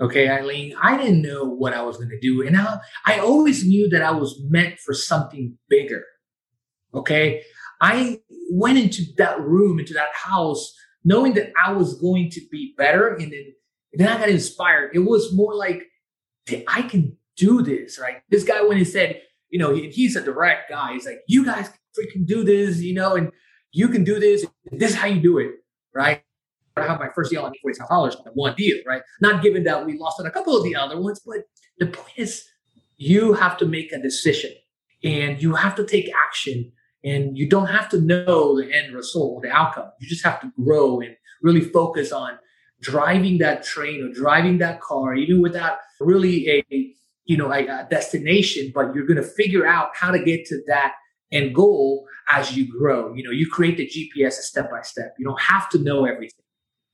Okay, 0.00 0.28
Eileen, 0.28 0.74
I 0.80 0.98
didn't 0.98 1.22
know 1.22 1.44
what 1.44 1.72
I 1.72 1.82
was 1.82 1.96
going 1.96 2.10
to 2.10 2.20
do. 2.20 2.46
And 2.46 2.56
I, 2.56 2.78
I 3.06 3.18
always 3.18 3.64
knew 3.64 3.88
that 3.90 4.02
I 4.02 4.10
was 4.10 4.38
meant 4.48 4.78
for 4.78 4.92
something 4.92 5.56
bigger. 5.68 6.04
Okay, 6.92 7.42
I 7.80 8.20
went 8.50 8.78
into 8.78 9.02
that 9.16 9.40
room, 9.40 9.78
into 9.78 9.94
that 9.94 10.14
house, 10.14 10.74
knowing 11.04 11.34
that 11.34 11.52
I 11.62 11.72
was 11.72 11.98
going 11.98 12.30
to 12.30 12.40
be 12.50 12.74
better. 12.76 13.14
And 13.14 13.32
then, 13.32 13.52
and 13.92 14.00
then 14.00 14.08
I 14.08 14.18
got 14.18 14.28
inspired. 14.28 14.90
It 14.94 15.00
was 15.00 15.32
more 15.32 15.54
like, 15.54 15.84
I 16.68 16.82
can 16.82 17.16
do 17.36 17.62
this, 17.62 17.98
right? 17.98 18.16
This 18.28 18.44
guy, 18.44 18.62
when 18.62 18.76
he 18.76 18.84
said, 18.84 19.22
you 19.48 19.58
know, 19.58 19.74
he, 19.74 19.90
he's 19.90 20.16
a 20.16 20.20
direct 20.20 20.70
guy, 20.70 20.92
he's 20.92 21.06
like, 21.06 21.20
you 21.26 21.44
guys 21.44 21.70
freaking 21.98 22.26
do 22.26 22.44
this, 22.44 22.80
you 22.80 22.94
know, 22.94 23.14
and 23.14 23.30
you 23.76 23.88
can 23.88 24.04
do 24.04 24.18
this. 24.18 24.46
This 24.72 24.92
is 24.92 24.96
how 24.96 25.06
you 25.06 25.20
do 25.20 25.36
it, 25.38 25.50
right? 25.94 26.22
I 26.78 26.86
have 26.86 26.98
my 26.98 27.10
first 27.14 27.30
deal 27.30 27.42
$47 27.42 27.90
on 27.90 28.14
one 28.32 28.54
deal, 28.54 28.78
right? 28.86 29.02
Not 29.20 29.42
given 29.42 29.64
that 29.64 29.84
we 29.84 29.98
lost 29.98 30.18
on 30.18 30.24
a 30.24 30.30
couple 30.30 30.56
of 30.56 30.64
the 30.64 30.74
other 30.74 30.98
ones, 30.98 31.20
but 31.24 31.44
the 31.78 31.86
point 31.86 32.14
is 32.16 32.44
you 32.96 33.34
have 33.34 33.58
to 33.58 33.66
make 33.66 33.92
a 33.92 34.00
decision 34.00 34.52
and 35.04 35.42
you 35.42 35.54
have 35.54 35.74
to 35.76 35.84
take 35.84 36.10
action 36.26 36.72
and 37.04 37.36
you 37.36 37.48
don't 37.50 37.66
have 37.66 37.90
to 37.90 38.00
know 38.00 38.56
the 38.56 38.72
end 38.72 38.94
result, 38.94 39.42
the 39.42 39.50
outcome. 39.50 39.90
You 40.00 40.08
just 40.08 40.24
have 40.24 40.40
to 40.40 40.50
grow 40.64 41.00
and 41.00 41.14
really 41.42 41.60
focus 41.60 42.12
on 42.12 42.38
driving 42.80 43.36
that 43.38 43.62
train 43.62 44.02
or 44.02 44.12
driving 44.12 44.56
that 44.58 44.80
car, 44.80 45.14
even 45.14 45.42
without 45.42 45.76
really 46.00 46.48
a, 46.48 46.94
you 47.26 47.36
know, 47.36 47.52
a, 47.52 47.66
a 47.66 47.86
destination, 47.90 48.72
but 48.74 48.94
you're 48.94 49.06
going 49.06 49.22
to 49.22 49.30
figure 49.40 49.66
out 49.66 49.90
how 49.94 50.10
to 50.10 50.22
get 50.22 50.46
to 50.46 50.62
that 50.66 50.94
end 51.32 51.54
goal 51.54 52.06
as 52.30 52.56
you 52.56 52.70
grow. 52.70 53.14
You 53.14 53.24
know, 53.24 53.30
you 53.30 53.48
create 53.48 53.76
the 53.76 53.86
GPS 53.86 54.32
step 54.34 54.70
by 54.70 54.82
step. 54.82 55.14
You 55.18 55.26
don't 55.26 55.40
have 55.40 55.68
to 55.70 55.78
know 55.78 56.04
everything. 56.04 56.42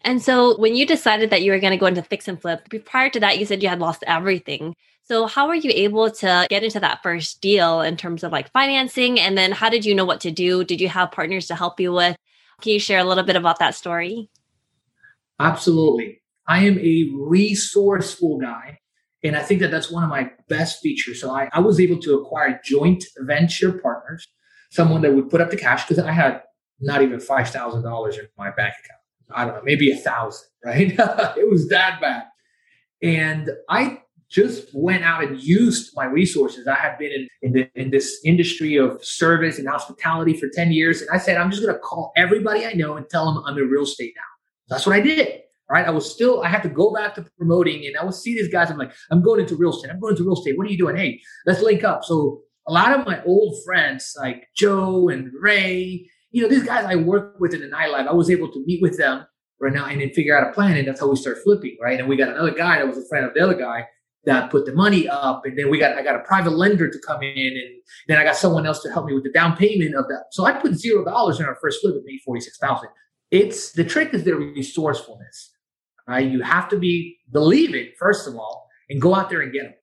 And 0.05 0.21
so 0.21 0.59
when 0.59 0.75
you 0.75 0.85
decided 0.85 1.31
that 1.31 1.43
you 1.43 1.53
were 1.53 1.61
going 1.61 1.73
to 1.73 1.77
go 1.77 1.87
into 1.87 2.03
fix 2.03 2.27
and 2.27 2.41
flip, 2.41 2.69
prior 2.85 3.09
to 3.11 3.21
that, 3.21 3.39
you 3.39 3.47
said 3.47 3.62
you 3.62 3.69
had 3.69 3.79
lost 3.79 4.03
everything. 4.07 4.75
So 5.05 5.27
how 5.27 5.47
were 5.47 5.55
you 5.55 5.71
able 5.75 6.11
to 6.11 6.47
get 6.49 6.65
into 6.65 6.81
that 6.81 7.03
first 7.03 7.41
deal 7.41 7.81
in 7.81 7.97
terms 7.97 8.25
of 8.25 8.33
like 8.33 8.51
financing? 8.53 9.21
And 9.21 9.39
then 9.39 9.53
how 9.53 9.69
did 9.69 9.85
you 9.85 9.95
know 9.95 10.05
what 10.05 10.21
to 10.23 10.31
do? 10.31 10.65
Did 10.65 10.81
you 10.81 10.89
have 10.89 11.12
partners 11.12 11.47
to 11.47 11.55
help 11.55 11.79
you 11.79 11.93
with? 11.93 12.17
Can 12.61 12.73
you 12.73 12.81
share 12.81 13.01
a 13.01 13.05
little 13.05 13.25
bit 13.25 13.37
about 13.37 13.59
that 13.59 13.75
story? 13.75 14.29
Absolutely. 15.39 16.21
I 16.47 16.65
am 16.65 16.79
a 16.79 17.11
resourceful 17.15 18.39
guy. 18.39 18.79
And 19.25 19.37
I 19.37 19.43
think 19.43 19.61
that 19.61 19.71
that's 19.71 19.91
one 19.91 20.02
of 20.02 20.11
my 20.11 20.31
best 20.49 20.81
features. 20.81 21.21
So 21.21 21.31
I, 21.31 21.49
I 21.52 21.61
was 21.61 21.79
able 21.79 21.99
to 22.00 22.19
acquire 22.19 22.61
joint 22.64 23.05
venture 23.19 23.73
partners, 23.73 24.26
someone 24.71 25.02
that 25.02 25.14
would 25.14 25.31
put 25.31 25.41
up 25.41 25.50
the 25.50 25.57
cash 25.57 25.87
because 25.87 26.02
I 26.02 26.12
had 26.12 26.43
not 26.81 27.02
even 27.02 27.21
$5,000 27.21 28.19
in 28.19 28.29
my 28.37 28.50
bank 28.50 28.75
account. 28.85 29.00
I 29.35 29.45
don't 29.45 29.55
know, 29.55 29.62
maybe 29.64 29.91
a 29.91 29.97
thousand, 29.97 30.49
right? 30.64 30.91
it 30.91 31.50
was 31.50 31.69
that 31.69 32.00
bad. 32.00 32.25
And 33.00 33.50
I 33.69 34.02
just 34.29 34.69
went 34.73 35.05
out 35.05 35.23
and 35.23 35.41
used 35.41 35.93
my 35.95 36.07
resources. 36.07 36.67
I 36.67 36.75
had 36.75 36.99
been 36.99 37.12
in, 37.12 37.29
in, 37.43 37.52
the, 37.52 37.81
in 37.81 37.91
this 37.91 38.21
industry 38.25 38.76
of 38.76 39.05
service 39.05 39.59
and 39.59 39.69
hospitality 39.69 40.35
for 40.37 40.49
10 40.49 40.73
years. 40.73 41.02
And 41.02 41.11
I 41.11 41.19
said, 41.19 41.37
I'm 41.37 41.50
just 41.50 41.62
going 41.62 41.75
to 41.75 41.81
call 41.81 42.12
everybody 42.17 42.64
I 42.64 42.73
know 42.73 42.97
and 42.97 43.09
tell 43.09 43.33
them 43.33 43.43
I'm 43.47 43.59
in 43.59 43.69
real 43.69 43.83
estate 43.83 44.14
now. 44.17 44.23
That's 44.75 44.87
what 44.87 44.97
I 44.97 45.00
did. 45.00 45.43
Right. 45.73 45.87
I 45.87 45.91
was 45.91 46.12
still, 46.12 46.43
I 46.43 46.49
had 46.49 46.62
to 46.64 46.69
go 46.69 46.93
back 46.93 47.14
to 47.14 47.26
promoting 47.38 47.87
and 47.87 47.97
I 47.97 48.05
would 48.05 48.14
see 48.14 48.35
these 48.35 48.52
guys. 48.52 48.71
I'm 48.71 48.76
like, 48.76 48.93
I'm 49.11 49.23
going 49.23 49.41
into 49.41 49.57
real 49.57 49.71
estate. 49.71 49.91
I'm 49.91 50.00
going 50.00 50.12
into 50.12 50.25
real 50.25 50.35
estate. 50.38 50.59
What 50.59 50.67
are 50.67 50.71
you 50.71 50.76
doing? 50.76 50.97
Hey, 50.97 51.21
let's 51.47 51.62
link 51.62 51.83
up. 51.83 52.05
So 52.05 52.43
a 52.69 52.73
lot 52.73 52.99
of 52.99 53.07
my 53.07 53.23
old 53.25 53.57
friends 53.64 54.14
like 54.19 54.49
Joe 54.55 55.09
and 55.09 55.33
Ray 55.41 56.07
you 56.33 56.43
know, 56.43 56.49
these 56.49 56.64
guys 56.64 56.85
I 56.85 56.97
work 56.97 57.38
with 57.38 57.55
in 57.55 57.61
the 57.61 57.69
nightlife, 57.69 58.09
I 58.09 58.12
was 58.12 58.31
able 58.31 58.50
to 58.50 58.64
meet 58.67 58.83
with 58.83 58.97
them 58.97 59.25
right 59.61 59.73
now 59.73 59.85
and 59.85 60.00
then 60.00 60.11
figure 60.11 60.37
out 60.37 60.49
a 60.49 60.52
plan. 60.52 60.76
And 60.76 60.88
that's 60.88 61.00
how 61.00 61.09
we 61.09 61.17
start 61.17 61.38
flipping, 61.45 61.76
right? 61.81 62.00
And 62.00 62.09
we 62.09 62.17
got 62.17 62.31
another 62.31 62.50
guy 62.50 62.79
that 62.79 62.88
was 62.88 62.99
a 62.99 63.07
friend 63.07 63.25
of 63.25 63.35
the 63.35 63.41
other 63.41 63.55
guy 63.55 63.87
that 64.25 64.50
put 64.50 64.64
the 64.67 64.73
money 64.73 65.09
up. 65.09 65.43
And 65.45 65.59
then 65.59 65.71
we 65.71 65.79
got, 65.79 65.97
I 65.97 66.02
got 66.02 66.17
a 66.17 66.21
private 66.21 66.52
lender 66.52 66.91
to 66.91 66.99
come 67.07 67.23
in 67.23 67.37
and 67.37 67.83
then 68.09 68.19
I 68.19 68.25
got 68.25 68.37
someone 68.37 68.67
else 68.67 68.83
to 68.83 68.91
help 68.91 69.07
me 69.07 69.14
with 69.14 69.25
the 69.25 69.33
down 69.33 69.57
payment 69.57 69.95
of 69.95 70.09
that. 70.09 70.25
So 70.31 70.45
I 70.45 70.52
put 70.52 70.75
zero 70.75 71.05
dollars 71.05 71.38
in 71.38 71.47
our 71.47 71.57
first 71.61 71.81
flip 71.83 71.95
and 71.95 72.05
made 72.05 72.21
46,000. 72.25 72.88
It's 73.31 73.73
the 73.73 73.85
trick 73.85 74.14
is 74.14 74.25
the 74.25 74.35
resourcefulness, 74.35 75.51
right? 76.12 76.31
You 76.31 76.42
have 76.42 76.69
to 76.69 76.78
be, 76.78 77.16
believe 77.33 77.75
it, 77.75 77.97
first 77.99 78.28
of 78.28 78.37
all, 78.37 78.69
and 78.90 79.00
go 79.00 79.14
out 79.14 79.31
there 79.31 79.40
and 79.40 79.50
get 79.50 79.62
them. 79.62 79.75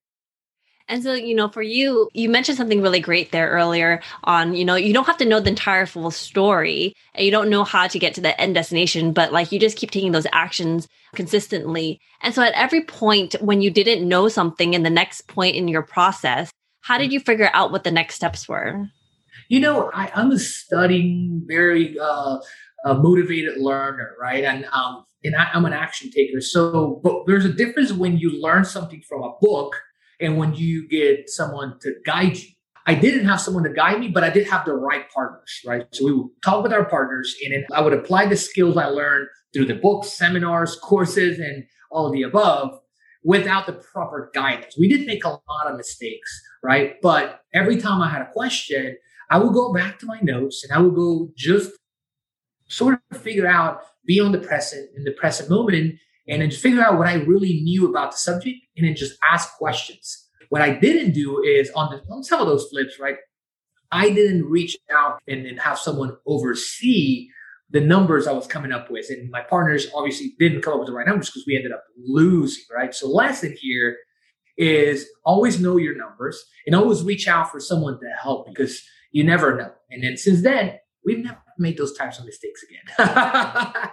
And 0.88 1.01
so, 1.01 1.13
you 1.13 1.33
know, 1.33 1.50
for 1.50 1.63
you, 1.63 2.07
you 2.13 2.29
mentioned 2.29 2.57
something 2.57 2.83
really 2.83 3.00
great 3.00 3.31
there 3.31 3.50
earlier 3.50 4.00
on, 4.25 4.53
you 4.55 4.63
know, 4.63 4.75
you 4.75 4.93
don't 4.93 5.07
have 5.07 5.17
to 5.17 5.25
know 5.25 5.39
the 5.39 5.50
entire 5.50 5.88
full 5.88 6.12
story 6.12 6.93
and 7.15 7.25
you 7.25 7.31
don't 7.31 7.50
know 7.50 7.63
how 7.63 7.88
to 7.88 8.00
get 8.00 8.13
to 8.15 8.21
the 8.21 8.39
end 8.39 8.53
destination, 8.53 9.12
but 9.12 9.33
like 9.33 9.51
you 9.51 9.59
just 9.59 9.77
keep 9.77 9.89
taking 9.89 10.12
those 10.12 10.27
actions 10.31 10.88
consistently. 11.15 12.00
And 12.21 12.33
so 12.33 12.43
at 12.43 12.53
every 12.53 12.83
point 12.83 13.36
when 13.39 13.62
you 13.62 13.71
didn't 13.71 14.07
know 14.07 14.29
something 14.29 14.75
in 14.75 14.83
the 14.83 14.89
next 14.89 15.27
point 15.27 15.55
in 15.55 15.67
your 15.67 15.83
process, 15.83 16.51
how 16.81 17.00
did 17.00 17.12
you 17.12 17.19
figure 17.19 17.50
out 17.53 17.71
what 17.71 17.83
the 17.83 17.91
next 17.91 18.15
steps 18.15 18.48
were? 18.48 18.88
You 19.48 19.59
know, 19.59 19.89
I, 19.93 20.12
I'm 20.15 20.31
a 20.31 20.39
studying, 20.39 21.43
very 21.48 21.98
uh, 22.00 22.38
a 22.86 22.95
motivated 22.95 23.57
learner, 23.57 24.15
right? 24.19 24.43
And 24.43 24.65
um, 24.71 25.05
and 25.23 25.35
I, 25.35 25.49
I'm 25.53 25.65
an 25.65 25.73
action 25.73 26.11
taker. 26.11 26.41
So, 26.41 26.99
but 27.03 27.25
there's 27.27 27.45
a 27.45 27.53
difference 27.53 27.91
when 27.91 28.17
you 28.17 28.41
learn 28.41 28.65
something 28.65 29.01
from 29.07 29.23
a 29.23 29.33
book 29.41 29.75
and 30.19 30.38
when 30.38 30.53
you 30.53 30.88
get 30.88 31.29
someone 31.29 31.79
to 31.81 31.93
guide 32.05 32.38
you. 32.38 32.49
I 32.85 32.95
didn't 32.95 33.25
have 33.25 33.39
someone 33.39 33.63
to 33.63 33.69
guide 33.69 33.99
me, 33.99 34.07
but 34.07 34.23
I 34.23 34.31
did 34.31 34.47
have 34.47 34.65
the 34.65 34.73
right 34.73 35.09
partners, 35.11 35.61
right? 35.65 35.85
So 35.91 36.05
we 36.05 36.13
would 36.13 36.29
talk 36.43 36.63
with 36.63 36.73
our 36.73 36.85
partners 36.85 37.35
and 37.43 37.53
then 37.53 37.65
I 37.71 37.81
would 37.81 37.93
apply 37.93 38.25
the 38.25 38.38
skills 38.38 38.77
I 38.77 38.88
learned 38.88 39.27
through 39.53 39.65
the 39.65 39.75
books, 39.75 40.09
seminars, 40.09 40.75
courses, 40.75 41.39
and 41.39 41.65
all 41.91 42.07
of 42.07 42.13
the 42.13 42.23
above 42.23 42.79
without 43.23 43.65
the 43.65 43.73
proper 43.73 44.31
guidance. 44.33 44.75
We 44.79 44.88
did 44.88 45.05
make 45.05 45.23
a 45.23 45.29
lot 45.29 45.67
of 45.67 45.77
mistakes, 45.77 46.41
right? 46.63 46.95
But 47.01 47.41
every 47.53 47.77
time 47.77 48.01
I 48.01 48.09
had 48.09 48.21
a 48.21 48.31
question, 48.31 48.97
I 49.29 49.38
would 49.38 49.53
go 49.53 49.73
back 49.73 49.99
to 49.99 50.05
my 50.05 50.19
notes 50.21 50.63
and 50.63 50.73
I 50.75 50.81
would 50.81 50.95
go 50.95 51.29
just 51.35 51.71
sort 52.67 52.99
of 53.11 53.21
figure 53.21 53.47
out, 53.47 53.81
be 54.06 54.20
on 54.20 54.32
the 54.32 54.39
present 54.39 54.89
in 54.96 55.03
the 55.03 55.12
present 55.12 55.50
moment, 55.50 55.96
and 56.27 56.41
then 56.41 56.51
figure 56.51 56.82
out 56.82 56.98
what 56.98 57.08
I 57.08 57.15
really 57.15 57.62
knew 57.62 57.89
about 57.89 58.12
the 58.12 58.18
subject 58.18 58.58
and 58.77 58.88
then 58.88 58.96
just 58.96 59.18
ask 59.24 59.58
questions. 59.58 60.27
What 60.50 60.62
I 60.62 60.72
didn't 60.72 61.13
do 61.13 61.44
is 61.44 61.70
on, 61.72 61.91
the, 61.91 62.13
on 62.13 62.24
some 62.24 62.41
of 62.41 62.48
those 62.48 62.68
flips, 62.70 63.00
right? 63.00 63.18
I 63.91 64.10
didn't 64.12 64.46
reach 64.46 64.77
out 64.91 65.20
and, 65.27 65.46
and 65.46 65.60
have 65.60 65.79
someone 65.79 66.15
oversee 66.25 67.29
the 67.72 67.82
numbers 67.82 68.27
I 68.27 68.34
was 68.34 68.48
coming 68.48 68.72
up 68.72 68.89
with. 68.89 69.10
And 69.10 69.29
my 69.29 69.41
partners 69.41 69.88
obviously 69.94 70.34
didn't 70.39 70.62
come 70.62 70.74
up 70.74 70.79
with 70.79 70.88
the 70.88 70.94
right 70.94 71.06
numbers 71.06 71.29
because 71.29 71.46
we 71.46 71.56
ended 71.56 71.72
up 71.72 71.84
losing, 71.98 72.63
right? 72.75 72.94
So 72.94 73.08
lesson 73.08 73.56
here 73.60 73.98
is 74.58 75.08
always 75.24 75.60
know 75.60 75.77
your 75.77 75.96
numbers 75.96 76.44
and 76.65 76.75
always 76.75 77.03
reach 77.03 77.27
out 77.27 77.51
for 77.51 77.60
someone 77.60 78.00
to 78.00 78.10
help 78.22 78.48
because 78.48 78.84
you 79.12 79.24
never 79.24 79.56
know. 79.56 79.72
And 79.89 80.03
then 80.03 80.18
since 80.18 80.41
then, 80.41 80.77
we've 81.06 81.24
never 81.24 81.41
made 81.60 81.78
those 81.78 81.94
types 81.94 82.20
of 82.20 82.25
mistakes 82.25 82.63
again. 82.63 83.92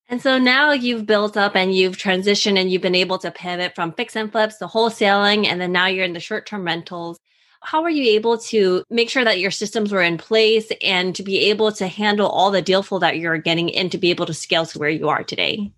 and 0.09 0.21
so 0.21 0.39
now 0.39 0.73
you've 0.73 1.07
built 1.07 1.37
up 1.37 1.57
and 1.57 1.75
you've 1.75 1.97
transitioned 1.97 2.59
and 2.59 2.71
you've 2.71 2.83
been 2.83 2.95
able 2.95 3.19
to 3.19 3.31
pivot 3.31 3.75
from 3.75 3.93
fix 3.93 4.17
and 4.17 4.31
flips 4.31 4.59
to 4.59 4.67
wholesaling. 4.67 5.47
And 5.47 5.61
then 5.61 5.73
now 5.73 5.87
you're 5.87 6.05
in 6.05 6.13
the 6.13 6.21
short 6.21 6.47
term 6.47 6.65
rentals. 6.65 7.19
How 7.63 7.83
are 7.83 7.91
you 7.91 8.13
able 8.13 8.39
to 8.39 8.85
make 8.89 9.11
sure 9.11 9.25
that 9.25 9.39
your 9.39 9.51
systems 9.51 9.93
were 9.93 10.03
in 10.03 10.17
place 10.17 10.73
and 10.83 11.15
to 11.15 11.23
be 11.23 11.51
able 11.51 11.73
to 11.73 11.89
handle 11.89 12.29
all 12.29 12.51
the 12.51 12.63
deal 12.63 12.83
flow 12.83 12.99
that 13.01 13.19
you're 13.19 13.37
getting 13.37 13.75
and 13.77 13.93
to 13.93 13.99
be 13.99 14.11
able 14.11 14.25
to 14.27 14.35
scale 14.35 14.65
to 14.67 14.79
where 14.79 14.89
you 14.89 15.11
are 15.11 15.23
today? 15.23 15.71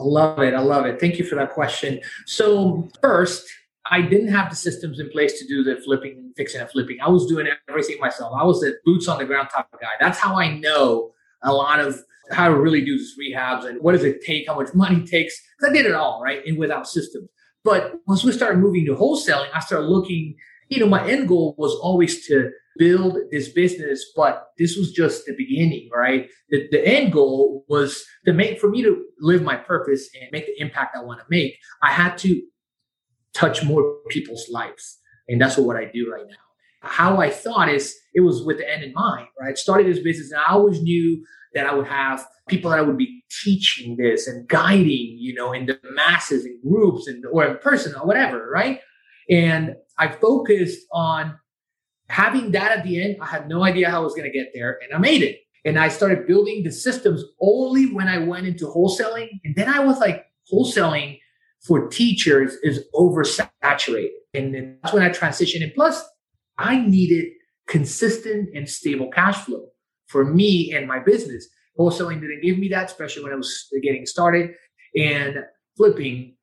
I 0.00 0.04
love 0.04 0.38
it. 0.40 0.54
I 0.54 0.60
love 0.60 0.86
it. 0.86 1.00
Thank 1.00 1.18
you 1.18 1.24
for 1.24 1.34
that 1.34 1.50
question. 1.50 2.00
So, 2.24 2.88
first, 3.02 3.48
I 3.90 4.02
didn't 4.02 4.28
have 4.28 4.50
the 4.50 4.56
systems 4.56 5.00
in 5.00 5.10
place 5.10 5.38
to 5.40 5.46
do 5.46 5.62
the 5.62 5.80
flipping, 5.80 6.12
and 6.12 6.36
fixing 6.36 6.60
and 6.60 6.70
flipping. 6.70 6.98
I 7.00 7.08
was 7.08 7.26
doing 7.26 7.46
everything 7.68 7.98
myself. 8.00 8.32
I 8.38 8.44
was 8.44 8.60
the 8.60 8.76
boots 8.84 9.08
on 9.08 9.18
the 9.18 9.24
ground 9.24 9.48
type 9.54 9.66
of 9.72 9.80
guy. 9.80 9.88
That's 10.00 10.18
how 10.18 10.38
I 10.38 10.58
know 10.58 11.12
a 11.42 11.52
lot 11.52 11.80
of 11.80 12.02
how 12.30 12.48
to 12.48 12.54
really 12.54 12.84
do 12.84 12.98
these 12.98 13.14
rehabs 13.18 13.64
and 13.64 13.80
what 13.80 13.92
does 13.92 14.04
it 14.04 14.22
take, 14.22 14.46
how 14.46 14.56
much 14.56 14.74
money 14.74 14.96
it 14.96 15.06
takes. 15.06 15.40
Because 15.58 15.70
I 15.70 15.74
did 15.74 15.86
it 15.86 15.94
all, 15.94 16.20
right? 16.22 16.44
And 16.46 16.58
without 16.58 16.86
systems. 16.86 17.28
But 17.64 17.94
once 18.06 18.24
we 18.24 18.32
started 18.32 18.58
moving 18.58 18.86
to 18.86 18.94
wholesaling, 18.94 19.48
I 19.54 19.60
started 19.60 19.86
looking, 19.86 20.36
you 20.68 20.80
know, 20.80 20.88
my 20.88 21.06
end 21.08 21.28
goal 21.28 21.54
was 21.58 21.74
always 21.74 22.26
to 22.26 22.50
build 22.78 23.16
this 23.30 23.48
business, 23.48 24.12
but 24.14 24.48
this 24.56 24.76
was 24.76 24.92
just 24.92 25.26
the 25.26 25.34
beginning, 25.36 25.90
right? 25.92 26.28
The, 26.50 26.68
the 26.70 26.86
end 26.86 27.12
goal 27.12 27.64
was 27.68 28.04
to 28.24 28.32
make, 28.32 28.60
for 28.60 28.68
me 28.68 28.82
to 28.82 29.04
live 29.20 29.42
my 29.42 29.56
purpose 29.56 30.08
and 30.20 30.30
make 30.30 30.46
the 30.46 30.60
impact 30.60 30.96
I 30.96 31.02
want 31.02 31.20
to 31.20 31.26
make, 31.28 31.58
I 31.82 31.90
had 31.90 32.16
to 32.18 32.40
touch 33.38 33.64
more 33.64 33.96
people's 34.08 34.46
lives. 34.50 34.98
And 35.28 35.40
that's 35.40 35.56
what 35.56 35.76
I 35.76 35.84
do 35.84 36.10
right 36.10 36.26
now. 36.26 36.36
How 36.80 37.20
I 37.20 37.30
thought 37.30 37.68
is 37.68 37.96
it 38.14 38.20
was 38.20 38.42
with 38.42 38.58
the 38.58 38.70
end 38.70 38.82
in 38.82 38.92
mind, 38.92 39.28
right? 39.40 39.56
Started 39.56 39.86
this 39.86 40.02
business 40.02 40.30
and 40.30 40.40
I 40.40 40.52
always 40.52 40.80
knew 40.80 41.24
that 41.54 41.66
I 41.66 41.74
would 41.74 41.86
have 41.86 42.26
people 42.48 42.70
that 42.70 42.78
I 42.78 42.82
would 42.82 42.96
be 42.96 43.22
teaching 43.42 43.96
this 43.96 44.26
and 44.26 44.48
guiding, 44.48 45.16
you 45.18 45.34
know, 45.34 45.52
in 45.52 45.66
the 45.66 45.78
masses 45.92 46.44
and 46.44 46.60
groups 46.62 47.06
and 47.06 47.24
or 47.30 47.44
in 47.44 47.58
person 47.58 47.94
or 47.94 48.06
whatever, 48.06 48.48
right? 48.50 48.80
And 49.30 49.76
I 49.98 50.08
focused 50.08 50.80
on 50.92 51.38
having 52.08 52.52
that 52.52 52.78
at 52.78 52.84
the 52.84 53.02
end. 53.02 53.16
I 53.20 53.26
had 53.26 53.48
no 53.48 53.64
idea 53.64 53.90
how 53.90 54.00
I 54.00 54.04
was 54.04 54.14
going 54.14 54.30
to 54.30 54.36
get 54.36 54.52
there, 54.54 54.78
and 54.82 54.94
I 54.94 54.98
made 54.98 55.22
it. 55.22 55.40
And 55.64 55.78
I 55.78 55.88
started 55.88 56.26
building 56.26 56.62
the 56.62 56.72
systems 56.72 57.22
only 57.40 57.92
when 57.92 58.08
I 58.08 58.18
went 58.18 58.46
into 58.46 58.64
wholesaling. 58.64 59.28
And 59.44 59.54
then 59.54 59.68
I 59.68 59.80
was 59.80 59.98
like, 59.98 60.24
wholesaling 60.50 61.17
for 61.66 61.88
teachers 61.88 62.54
is 62.62 62.84
oversaturated. 62.94 64.10
And 64.34 64.78
that's 64.82 64.94
when 64.94 65.02
I 65.02 65.10
transitioned. 65.10 65.62
And 65.62 65.74
plus, 65.74 66.02
I 66.56 66.78
needed 66.78 67.32
consistent 67.66 68.50
and 68.54 68.68
stable 68.68 69.10
cash 69.10 69.36
flow 69.44 69.66
for 70.06 70.24
me 70.24 70.72
and 70.74 70.86
my 70.86 70.98
business. 70.98 71.48
Wholesaling 71.78 72.20
didn't 72.20 72.42
give 72.42 72.58
me 72.58 72.68
that, 72.68 72.86
especially 72.86 73.22
when 73.22 73.32
I 73.32 73.36
was 73.36 73.68
getting 73.82 74.06
started. 74.06 74.50
And 74.96 75.36
flipping 75.76 76.36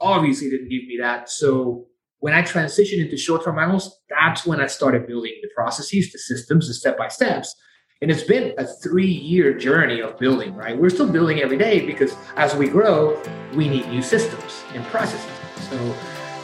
obviously 0.00 0.50
didn't 0.50 0.70
give 0.70 0.84
me 0.84 0.98
that. 1.00 1.28
So 1.28 1.86
when 2.20 2.34
I 2.34 2.42
transitioned 2.42 3.04
into 3.04 3.16
short-term 3.16 3.56
rentals, 3.56 3.96
that's 4.08 4.46
when 4.46 4.60
I 4.60 4.66
started 4.66 5.06
building 5.06 5.34
the 5.42 5.48
processes, 5.54 6.12
the 6.12 6.18
systems, 6.18 6.68
the 6.68 6.74
step-by-steps 6.74 7.54
and 8.00 8.12
it's 8.12 8.22
been 8.22 8.54
a 8.58 8.64
three 8.64 9.10
year 9.10 9.52
journey 9.52 10.00
of 10.00 10.18
building, 10.18 10.54
right? 10.54 10.76
We're 10.76 10.90
still 10.90 11.10
building 11.10 11.40
every 11.40 11.58
day 11.58 11.84
because 11.84 12.14
as 12.36 12.54
we 12.54 12.68
grow, 12.68 13.20
we 13.54 13.68
need 13.68 13.88
new 13.88 14.02
systems 14.02 14.62
and 14.72 14.84
processes. 14.86 15.30
So, 15.68 15.76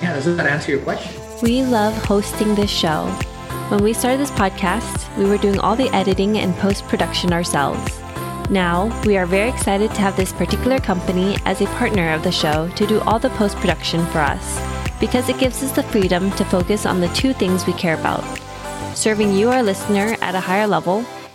yeah, 0.02 0.14
does 0.14 0.24
that 0.36 0.46
answer 0.46 0.72
your 0.72 0.80
question? 0.80 1.14
We 1.42 1.62
love 1.62 1.94
hosting 2.04 2.54
this 2.56 2.70
show. 2.70 3.06
When 3.68 3.84
we 3.84 3.92
started 3.92 4.18
this 4.18 4.32
podcast, 4.32 5.16
we 5.16 5.26
were 5.26 5.38
doing 5.38 5.60
all 5.60 5.76
the 5.76 5.88
editing 5.94 6.38
and 6.38 6.54
post 6.56 6.84
production 6.88 7.32
ourselves. 7.32 8.00
Now, 8.50 9.00
we 9.06 9.16
are 9.16 9.24
very 9.24 9.48
excited 9.48 9.90
to 9.94 10.00
have 10.00 10.16
this 10.16 10.32
particular 10.32 10.78
company 10.78 11.36
as 11.44 11.60
a 11.60 11.66
partner 11.66 12.12
of 12.12 12.24
the 12.24 12.32
show 12.32 12.68
to 12.70 12.86
do 12.86 13.00
all 13.02 13.18
the 13.18 13.30
post 13.30 13.56
production 13.56 14.04
for 14.06 14.18
us 14.18 14.60
because 14.98 15.28
it 15.28 15.38
gives 15.38 15.62
us 15.62 15.72
the 15.72 15.82
freedom 15.84 16.30
to 16.32 16.44
focus 16.44 16.84
on 16.84 17.00
the 17.00 17.08
two 17.08 17.32
things 17.32 17.66
we 17.66 17.72
care 17.74 17.98
about 17.98 18.24
serving 18.94 19.34
you, 19.34 19.50
our 19.50 19.62
listener, 19.62 20.16
at 20.20 20.36
a 20.36 20.40
higher 20.40 20.66
level 20.66 21.04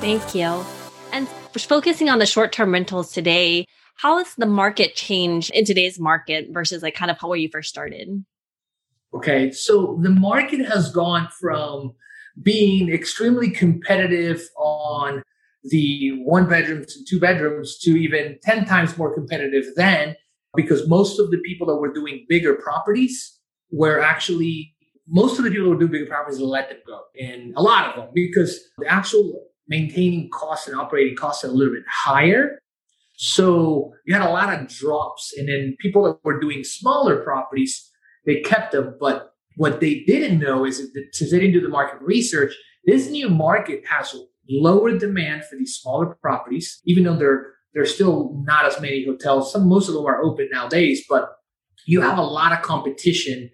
Thank 0.00 0.34
you. 0.34 0.64
And 1.12 1.28
focusing 1.28 2.08
on 2.08 2.18
the 2.18 2.26
short 2.26 2.52
term 2.52 2.72
rentals 2.72 3.12
today, 3.12 3.66
how 3.96 4.16
has 4.16 4.34
the 4.34 4.46
market 4.46 4.94
changed 4.94 5.50
in 5.52 5.66
today's 5.66 6.00
market 6.00 6.48
versus 6.52 6.82
like 6.82 6.94
kind 6.94 7.10
of 7.10 7.18
how 7.18 7.28
were 7.28 7.36
you 7.36 7.50
first 7.52 7.68
started? 7.68 8.24
Okay, 9.12 9.50
so 9.50 9.98
the 10.00 10.08
market 10.08 10.64
has 10.64 10.90
gone 10.90 11.28
from 11.38 11.92
being 12.42 12.90
extremely 12.90 13.50
competitive 13.50 14.40
on 14.56 15.22
the 15.64 16.12
one 16.24 16.48
bedrooms 16.48 16.96
and 16.96 17.06
two 17.06 17.20
bedrooms 17.20 17.76
to 17.80 17.90
even 17.90 18.38
10 18.42 18.64
times 18.64 18.96
more 18.96 19.12
competitive 19.12 19.66
then 19.76 20.16
because 20.56 20.88
most 20.88 21.20
of 21.20 21.30
the 21.30 21.38
people 21.44 21.66
that 21.66 21.76
were 21.76 21.92
doing 21.92 22.24
bigger 22.26 22.54
properties 22.54 23.38
were 23.70 24.00
actually 24.00 24.74
most 25.06 25.38
of 25.38 25.44
the 25.44 25.50
people 25.50 25.64
who 25.64 25.70
were 25.70 25.78
doing 25.78 25.92
bigger 25.92 26.06
properties 26.06 26.40
let 26.40 26.70
them 26.70 26.78
go 26.86 27.02
and 27.20 27.52
a 27.56 27.62
lot 27.62 27.90
of 27.90 27.96
them 27.96 28.08
because 28.14 28.58
the 28.78 28.86
actual 28.86 29.49
maintaining 29.70 30.28
costs 30.30 30.68
and 30.68 30.78
operating 30.78 31.16
costs 31.16 31.44
a 31.44 31.48
little 31.48 31.72
bit 31.72 31.84
higher. 31.88 32.58
So 33.16 33.94
you 34.04 34.12
had 34.12 34.26
a 34.26 34.30
lot 34.30 34.52
of 34.52 34.68
drops. 34.68 35.32
And 35.38 35.48
then 35.48 35.76
people 35.78 36.02
that 36.04 36.18
were 36.24 36.40
doing 36.40 36.64
smaller 36.64 37.22
properties, 37.22 37.90
they 38.26 38.40
kept 38.40 38.72
them. 38.72 38.96
But 39.00 39.32
what 39.56 39.80
they 39.80 40.00
didn't 40.00 40.40
know 40.40 40.66
is 40.66 40.78
that 40.78 41.08
since 41.12 41.30
they 41.30 41.38
didn't 41.38 41.54
do 41.54 41.60
the 41.60 41.68
market 41.68 42.02
research, 42.02 42.54
this 42.84 43.08
new 43.08 43.28
market 43.28 43.84
has 43.88 44.14
lower 44.48 44.98
demand 44.98 45.44
for 45.44 45.56
these 45.56 45.76
smaller 45.76 46.16
properties, 46.20 46.80
even 46.84 47.04
though 47.04 47.16
there 47.16 47.46
there's 47.72 47.94
still 47.94 48.42
not 48.44 48.64
as 48.64 48.80
many 48.80 49.04
hotels. 49.04 49.52
Some 49.52 49.68
most 49.68 49.88
of 49.88 49.94
them 49.94 50.04
are 50.04 50.22
open 50.22 50.48
nowadays, 50.52 51.04
but 51.08 51.30
you 51.86 52.00
have 52.00 52.18
a 52.18 52.22
lot 52.22 52.52
of 52.52 52.62
competition 52.62 53.48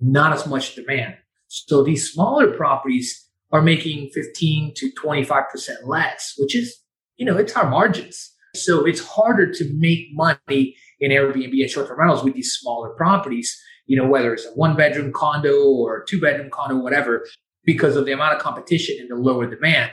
not 0.00 0.32
as 0.32 0.46
much 0.46 0.74
demand. 0.74 1.16
So 1.48 1.82
these 1.82 2.10
smaller 2.10 2.56
properties 2.56 3.27
are 3.50 3.62
making 3.62 4.10
15 4.10 4.74
to 4.76 4.92
25% 4.92 5.44
less, 5.86 6.34
which 6.38 6.54
is, 6.54 6.76
you 7.16 7.24
know, 7.24 7.36
it's 7.36 7.54
our 7.54 7.68
margins. 7.68 8.32
So 8.54 8.84
it's 8.84 9.00
harder 9.00 9.52
to 9.52 9.74
make 9.74 10.08
money 10.12 10.76
in 11.00 11.10
Airbnb 11.10 11.60
and 11.60 11.70
short-term 11.70 11.98
rentals 11.98 12.24
with 12.24 12.34
these 12.34 12.52
smaller 12.52 12.90
properties, 12.90 13.58
you 13.86 13.96
know, 13.96 14.06
whether 14.06 14.34
it's 14.34 14.44
a 14.44 14.50
one-bedroom 14.50 15.12
condo 15.12 15.64
or 15.64 16.04
two-bedroom 16.04 16.50
condo, 16.50 16.76
whatever, 16.76 17.26
because 17.64 17.96
of 17.96 18.04
the 18.04 18.12
amount 18.12 18.34
of 18.34 18.42
competition 18.42 18.96
and 19.00 19.10
the 19.10 19.14
lower 19.14 19.46
demand. 19.46 19.92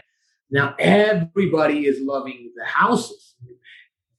Now 0.50 0.76
everybody 0.80 1.86
is 1.86 2.00
loving 2.02 2.52
the 2.56 2.66
houses. 2.66 3.36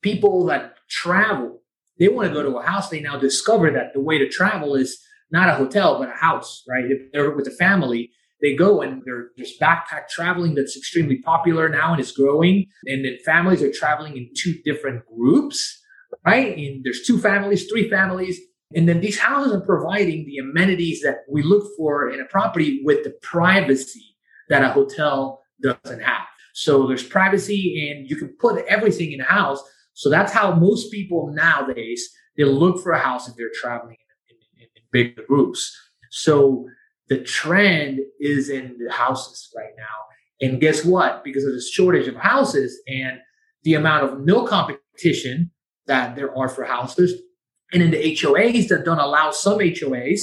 People 0.02 0.46
that 0.46 0.76
travel, 0.88 1.62
they 1.98 2.08
want 2.08 2.28
to 2.28 2.34
go 2.34 2.42
to 2.42 2.58
a 2.58 2.62
house. 2.62 2.88
They 2.88 3.00
now 3.00 3.18
discover 3.18 3.70
that 3.72 3.92
the 3.92 4.00
way 4.00 4.18
to 4.18 4.28
travel 4.28 4.74
is 4.74 4.98
not 5.30 5.48
a 5.48 5.54
hotel, 5.54 5.98
but 5.98 6.08
a 6.08 6.16
house, 6.16 6.62
right? 6.68 6.84
If 6.84 7.12
they're 7.12 7.30
with 7.30 7.48
a 7.48 7.52
family, 7.52 8.10
they 8.42 8.54
go 8.54 8.82
and 8.82 9.02
there's 9.04 9.56
backpack 9.60 10.08
traveling 10.10 10.54
that's 10.54 10.76
extremely 10.76 11.18
popular 11.22 11.68
now 11.68 11.92
and 11.92 12.00
is 12.00 12.12
growing. 12.12 12.66
And 12.84 13.04
then 13.04 13.16
families 13.24 13.62
are 13.62 13.72
traveling 13.72 14.16
in 14.16 14.30
two 14.36 14.54
different 14.64 15.04
groups, 15.06 15.82
right? 16.24 16.56
And 16.56 16.84
there's 16.84 17.02
two 17.02 17.18
families, 17.18 17.66
three 17.66 17.88
families. 17.88 18.38
And 18.74 18.88
then 18.88 19.00
these 19.00 19.18
houses 19.18 19.52
are 19.52 19.64
providing 19.64 20.26
the 20.26 20.38
amenities 20.38 21.00
that 21.02 21.18
we 21.30 21.42
look 21.42 21.64
for 21.76 22.10
in 22.10 22.20
a 22.20 22.24
property 22.26 22.82
with 22.84 23.04
the 23.04 23.14
privacy 23.22 24.16
that 24.48 24.62
a 24.62 24.70
hotel 24.70 25.40
doesn't 25.62 26.02
have. 26.02 26.26
So 26.52 26.86
there's 26.86 27.02
privacy 27.02 27.90
and 27.90 28.08
you 28.08 28.16
can 28.16 28.28
put 28.40 28.64
everything 28.66 29.12
in 29.12 29.20
a 29.20 29.24
house. 29.24 29.62
So 29.94 30.10
that's 30.10 30.32
how 30.32 30.54
most 30.54 30.90
people 30.90 31.32
nowadays, 31.34 32.10
they 32.36 32.44
look 32.44 32.82
for 32.82 32.92
a 32.92 32.98
house 32.98 33.28
if 33.28 33.36
they're 33.36 33.50
traveling 33.54 33.96
in, 34.28 34.36
in, 34.62 34.68
in 34.76 34.82
big 34.92 35.26
groups. 35.26 35.74
So 36.10 36.66
the 37.08 37.22
trend 37.22 38.00
is 38.20 38.48
in 38.48 38.76
the 38.78 38.92
houses 38.92 39.48
right 39.56 39.72
now. 39.76 40.46
And 40.46 40.60
guess 40.60 40.84
what? 40.84 41.24
Because 41.24 41.44
of 41.44 41.52
the 41.52 41.62
shortage 41.62 42.08
of 42.08 42.16
houses 42.16 42.78
and 42.86 43.18
the 43.62 43.74
amount 43.74 44.04
of 44.04 44.20
no 44.20 44.44
competition 44.44 45.50
that 45.86 46.16
there 46.16 46.36
are 46.36 46.48
for 46.48 46.64
houses, 46.64 47.12
and 47.72 47.82
in 47.82 47.90
the 47.90 48.16
HOAs 48.16 48.68
that 48.68 48.84
don't 48.84 48.98
allow 48.98 49.30
some 49.30 49.58
HOAs, 49.58 50.20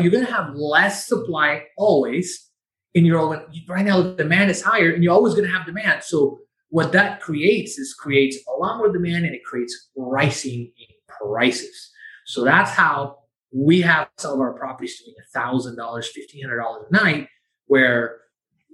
you're 0.00 0.10
going 0.10 0.24
to 0.24 0.32
have 0.32 0.54
less 0.54 1.06
supply 1.06 1.64
always. 1.76 2.46
In 2.94 3.04
your 3.04 3.18
own 3.18 3.42
right 3.68 3.84
now, 3.84 4.00
the 4.00 4.14
demand 4.14 4.50
is 4.50 4.62
higher, 4.62 4.90
and 4.90 5.04
you're 5.04 5.12
always 5.12 5.34
going 5.34 5.46
to 5.46 5.52
have 5.52 5.66
demand. 5.66 6.02
So 6.02 6.38
what 6.70 6.92
that 6.92 7.20
creates 7.20 7.78
is 7.78 7.94
creates 7.94 8.38
a 8.48 8.58
lot 8.58 8.78
more 8.78 8.92
demand, 8.92 9.26
and 9.26 9.34
it 9.34 9.44
creates 9.44 9.88
rising 9.96 10.72
prices. 11.06 11.90
So 12.26 12.44
that's 12.44 12.70
how 12.70 13.17
we 13.52 13.80
have 13.80 14.08
some 14.18 14.34
of 14.34 14.40
our 14.40 14.52
properties 14.52 15.00
doing 15.00 15.14
a 15.18 15.38
thousand 15.38 15.76
dollars, 15.76 16.08
fifteen 16.08 16.42
hundred 16.42 16.58
dollars 16.58 16.84
a 16.90 16.94
night, 16.94 17.28
where 17.66 18.18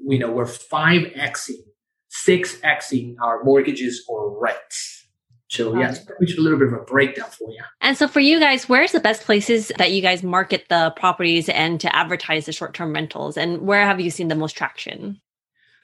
you 0.07 0.19
know 0.19 0.31
we're 0.31 0.47
five 0.47 1.02
xing, 1.14 1.62
six 2.09 2.59
xing 2.61 3.16
our 3.23 3.43
mortgages 3.45 4.04
or 4.09 4.40
rents. 4.40 5.07
So 5.49 5.78
yeah, 5.78 5.95
it's 6.21 6.37
a 6.37 6.40
little 6.40 6.59
bit 6.59 6.69
of 6.69 6.75
a 6.75 6.85
breakdown 6.85 7.31
for 7.31 7.49
you. 7.50 7.62
And 7.81 7.97
so 7.97 8.09
for 8.09 8.19
you 8.19 8.40
guys, 8.40 8.69
where's 8.69 8.90
the 8.90 8.99
best 8.99 9.23
places 9.23 9.71
that 9.78 9.93
you 9.93 10.02
guys 10.02 10.25
market 10.25 10.64
the 10.69 10.93
properties 10.97 11.49
and 11.49 11.78
to 11.81 11.95
advertise 11.95 12.47
the 12.47 12.52
short-term 12.52 12.93
rentals? 12.93 13.37
And 13.37 13.61
where 13.61 13.87
have 13.87 14.00
you 14.00 14.11
seen 14.11 14.28
the 14.28 14.35
most 14.35 14.57
traction? 14.57 15.21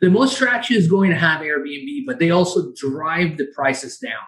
The 0.01 0.11
most 0.11 0.39
traction 0.39 0.77
is 0.77 0.89
going 0.89 1.11
to 1.11 1.17
have 1.17 1.43
Airbnb, 1.43 2.05
but 2.07 2.19
they 2.19 2.31
also 2.31 2.73
drive 2.75 3.37
the 3.37 3.47
prices 3.55 3.99
down. 3.99 4.23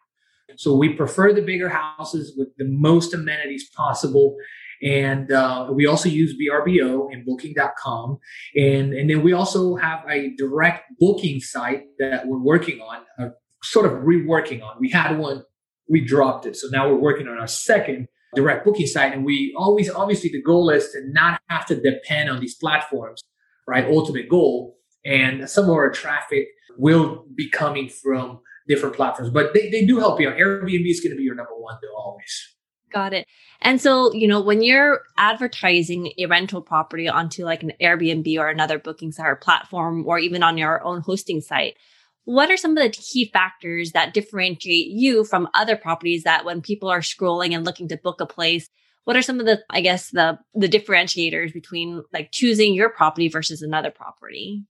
So 0.57 0.77
we 0.77 0.95
prefer 0.95 1.33
the 1.33 1.43
bigger 1.43 1.69
houses 1.69 2.35
with 2.37 2.49
the 2.59 2.65
most 2.67 3.15
amenities 3.15 3.69
possible. 3.71 4.37
And 4.83 5.31
uh, 5.31 5.69
we 5.73 5.87
also 5.87 6.09
use 6.09 6.35
VRBO 6.37 7.13
and 7.13 7.25
booking.com. 7.25 8.19
And, 8.57 8.93
and 8.93 9.09
then 9.09 9.23
we 9.23 9.33
also 9.33 9.77
have 9.77 10.05
a 10.11 10.35
direct 10.37 10.85
booking 10.99 11.41
site 11.41 11.85
that 11.99 12.27
we're 12.27 12.43
working 12.43 12.81
on, 12.81 13.03
uh, 13.19 13.31
sort 13.63 13.87
of 13.87 13.93
reworking 14.03 14.63
on. 14.63 14.77
We 14.81 14.91
had 14.91 15.17
one, 15.19 15.45
we 15.89 16.01
dropped 16.01 16.47
it. 16.47 16.57
So 16.57 16.69
now 16.73 16.89
we're 16.89 16.97
working 16.97 17.29
on 17.29 17.39
our 17.39 17.47
second 17.47 18.09
direct 18.35 18.65
booking 18.65 18.87
site. 18.87 19.13
And 19.13 19.25
we 19.25 19.55
always, 19.57 19.89
obviously, 19.91 20.31
the 20.31 20.43
goal 20.43 20.71
is 20.71 20.91
to 20.93 21.03
not 21.13 21.41
have 21.49 21.67
to 21.67 21.81
depend 21.81 22.31
on 22.31 22.41
these 22.41 22.57
platforms, 22.57 23.23
right? 23.69 23.87
Ultimate 23.87 24.29
goal. 24.29 24.79
And 25.05 25.49
some 25.49 25.65
of 25.65 25.71
our 25.71 25.91
traffic 25.91 26.49
will 26.77 27.25
be 27.35 27.49
coming 27.49 27.89
from 27.89 28.41
different 28.69 28.95
platforms, 28.95 29.31
but 29.31 29.55
they, 29.55 29.71
they 29.71 29.85
do 29.85 29.99
help 29.99 30.21
you. 30.21 30.29
Airbnb 30.29 30.91
is 30.91 31.01
going 31.01 31.13
to 31.13 31.17
be 31.17 31.25
your 31.25 31.35
number 31.35 31.55
one 31.57 31.77
though, 31.83 31.97
always. 31.97 32.49
Got 32.93 33.15
it. 33.15 33.27
And 33.63 33.81
so, 33.81 34.13
you 34.13 34.29
know, 34.29 34.41
when 34.41 34.63
you're 34.63 35.01
advertising 35.17 36.13
a 36.19 36.27
rental 36.27 36.61
property 36.61 37.09
onto 37.09 37.45
like 37.45 37.63
an 37.63 37.73
Airbnb 37.81 38.39
or 38.39 38.49
another 38.49 38.79
booking 38.79 39.13
site 39.13 39.27
or 39.27 39.37
platform, 39.37 40.07
or 40.07 40.19
even 40.19 40.43
on 40.43 40.59
your 40.59 40.85
own 40.85 41.01
hosting 41.01 41.41
site, 41.41 41.77
what 42.25 42.51
are 42.51 42.57
some 42.57 42.77
of 42.77 42.83
the 42.83 42.91
key 42.91 43.31
factors 43.33 43.93
that 43.93 44.15
differentiate 44.15 44.89
you 44.89 45.25
from 45.25 45.49
other 45.55 45.77
properties 45.77 46.25
that 46.25 46.45
when 46.45 46.61
people 46.61 46.89
are 46.89 47.01
scrolling 47.01 47.55
and 47.55 47.65
looking 47.65 47.89
to 47.89 47.97
book 47.97 48.21
a 48.21 48.27
place, 48.27 48.69
what 49.05 49.17
are 49.17 49.23
some 49.23 49.41
of 49.41 49.47
the, 49.47 49.61
I 49.71 49.81
guess, 49.81 50.11
the, 50.11 50.39
the 50.55 50.69
differentiators 50.69 51.53
between 51.53 52.03
like 52.13 52.31
choosing 52.31 52.75
your 52.75 52.91
property 52.91 53.29
versus 53.29 53.63
another 53.63 53.91
property? 53.91 54.65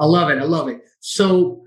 I 0.00 0.06
love 0.06 0.30
it. 0.30 0.38
I 0.38 0.44
love 0.44 0.68
it. 0.68 0.82
So 1.00 1.62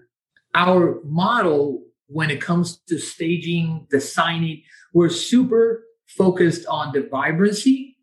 our 0.54 1.00
model 1.04 1.84
when 2.08 2.30
it 2.30 2.42
comes 2.42 2.78
to 2.88 2.98
staging, 2.98 3.86
designing, 3.90 4.64
we're 4.94 5.10
super 5.10 5.84
focused 6.08 6.66
on 6.68 6.94
the 6.94 7.08
vibrancy, 7.12 7.98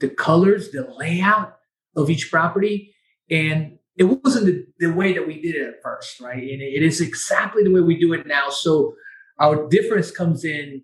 the 0.00 0.08
colors, 0.08 0.70
the 0.70 0.86
layout 0.98 1.56
of 1.94 2.10
each 2.10 2.30
property. 2.30 2.94
And 3.30 3.78
it 3.96 4.04
wasn't 4.04 4.46
the, 4.46 4.66
the 4.78 4.92
way 4.92 5.12
that 5.12 5.26
we 5.26 5.40
did 5.40 5.54
it 5.54 5.66
at 5.66 5.82
first, 5.82 6.20
right? 6.20 6.36
And 6.36 6.60
it 6.60 6.82
is 6.82 7.00
exactly 7.00 7.62
the 7.62 7.72
way 7.72 7.80
we 7.80 7.98
do 7.98 8.12
it 8.12 8.26
now. 8.26 8.50
So 8.50 8.94
our 9.38 9.68
difference 9.68 10.10
comes 10.10 10.44
in 10.44 10.82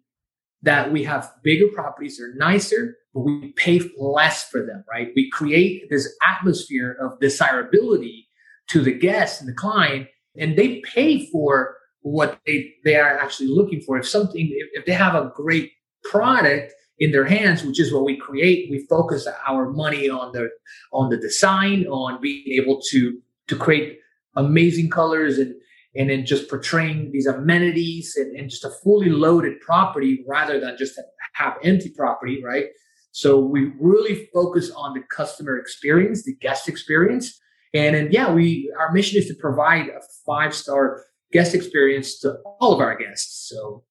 that 0.63 0.93
we 0.93 1.05
have 1.05 1.33
bigger 1.43 1.67
properties, 1.75 2.19
they're 2.19 2.35
nicer, 2.37 2.97
but 3.13 3.21
we 3.23 3.53
pay 3.53 3.81
less 3.99 4.49
for 4.49 4.65
them, 4.65 4.85
right? 4.89 5.09
We 5.17 5.29
create 5.29 5.91
this 5.91 6.09
atmosphere 6.27 6.97
of 7.01 7.19
desirability 7.19 8.29
to 8.69 8.81
the 8.81 8.93
guest 8.93 9.41
and 9.41 9.51
the 9.51 9.55
client 9.55 10.07
and 10.37 10.57
they 10.57 10.81
pay 10.81 11.27
for 11.27 11.77
what 12.01 12.41
they, 12.47 12.75
they 12.85 12.97
are 12.97 13.19
actually 13.19 13.49
looking 13.49 13.81
for. 13.81 13.99
If 13.99 14.09
something, 14.09 14.49
if, 14.75 14.85
they 14.87 14.93
have 14.93 15.15
a 15.15 15.33
great 15.35 15.73
product 16.05 16.73
in 16.99 17.13
their 17.13 17.25
hands, 17.25 17.65
which 17.65 17.81
is 17.81 17.93
what 17.93 18.05
we 18.05 18.17
create, 18.17 18.71
we 18.71 18.87
focus 18.89 19.27
our 19.47 19.71
money 19.71 20.09
on 20.09 20.33
the 20.33 20.51
on 20.93 21.11
the 21.11 21.17
design, 21.17 21.87
on 21.87 22.21
being 22.21 22.61
able 22.61 22.81
to 22.91 23.19
to 23.49 23.57
create 23.57 23.99
amazing 24.37 24.91
colors 24.91 25.39
and 25.39 25.55
and 25.95 26.09
then 26.09 26.25
just 26.25 26.49
portraying 26.49 27.11
these 27.13 27.27
amenities 27.27 28.17
and, 28.17 28.35
and 28.37 28.49
just 28.49 28.65
a 28.65 28.71
fully 28.83 29.11
loaded 29.11 29.61
property 29.61 30.25
rather 30.27 30.59
than 30.59 30.77
just 30.79 30.99
have 31.35 31.55
empty 31.63 31.91
property, 31.91 32.43
right? 32.43 32.67
So 33.11 33.39
we 33.39 33.73
really 33.79 34.29
focus 34.33 34.71
on 34.71 34.95
the 34.95 35.03
customer 35.15 35.59
experience, 35.59 36.25
the 36.25 36.35
guest 36.37 36.67
experience, 36.67 37.39
and, 37.75 37.97
and 37.97 38.13
yeah, 38.13 38.33
we 38.33 38.73
our 38.79 38.93
mission 38.93 39.19
is 39.19 39.29
to 39.29 39.35
provide 39.35 39.89
a 39.89 40.01
five 40.27 40.55
star 40.55 41.05
guest 41.33 41.55
experience 41.55 42.19
to 42.21 42.35
all 42.61 42.75
of 42.75 42.81
our 42.81 42.97
guests. 42.97 43.49
So 43.49 43.85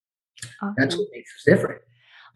awesome. 0.61 0.75
that's 0.77 0.95
what 0.95 1.07
makes 1.11 1.31
us 1.35 1.43
different. 1.45 1.81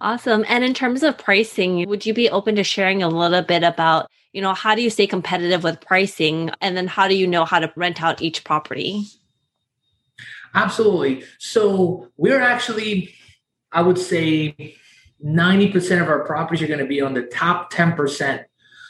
Awesome. 0.01 0.43
And 0.47 0.63
in 0.63 0.73
terms 0.73 1.03
of 1.03 1.17
pricing, 1.17 1.87
would 1.87 2.05
you 2.05 2.13
be 2.13 2.29
open 2.29 2.55
to 2.55 2.63
sharing 2.63 3.01
a 3.01 3.07
little 3.07 3.41
bit 3.41 3.63
about, 3.63 4.09
you 4.33 4.41
know, 4.41 4.53
how 4.53 4.75
do 4.75 4.81
you 4.81 4.89
stay 4.89 5.07
competitive 5.07 5.63
with 5.63 5.79
pricing? 5.79 6.51
And 6.59 6.75
then 6.75 6.87
how 6.87 7.07
do 7.07 7.15
you 7.15 7.27
know 7.27 7.45
how 7.45 7.59
to 7.59 7.71
rent 7.77 8.03
out 8.03 8.21
each 8.21 8.43
property? 8.43 9.05
Absolutely. 10.53 11.23
So 11.39 12.09
we're 12.17 12.41
actually, 12.41 13.13
I 13.71 13.81
would 13.81 13.97
say, 13.97 14.75
90% 15.23 16.01
of 16.01 16.09
our 16.09 16.25
properties 16.25 16.61
are 16.61 16.67
going 16.67 16.79
to 16.79 16.85
be 16.85 17.01
on 17.01 17.13
the 17.13 17.23
top 17.23 17.71
10% 17.71 18.43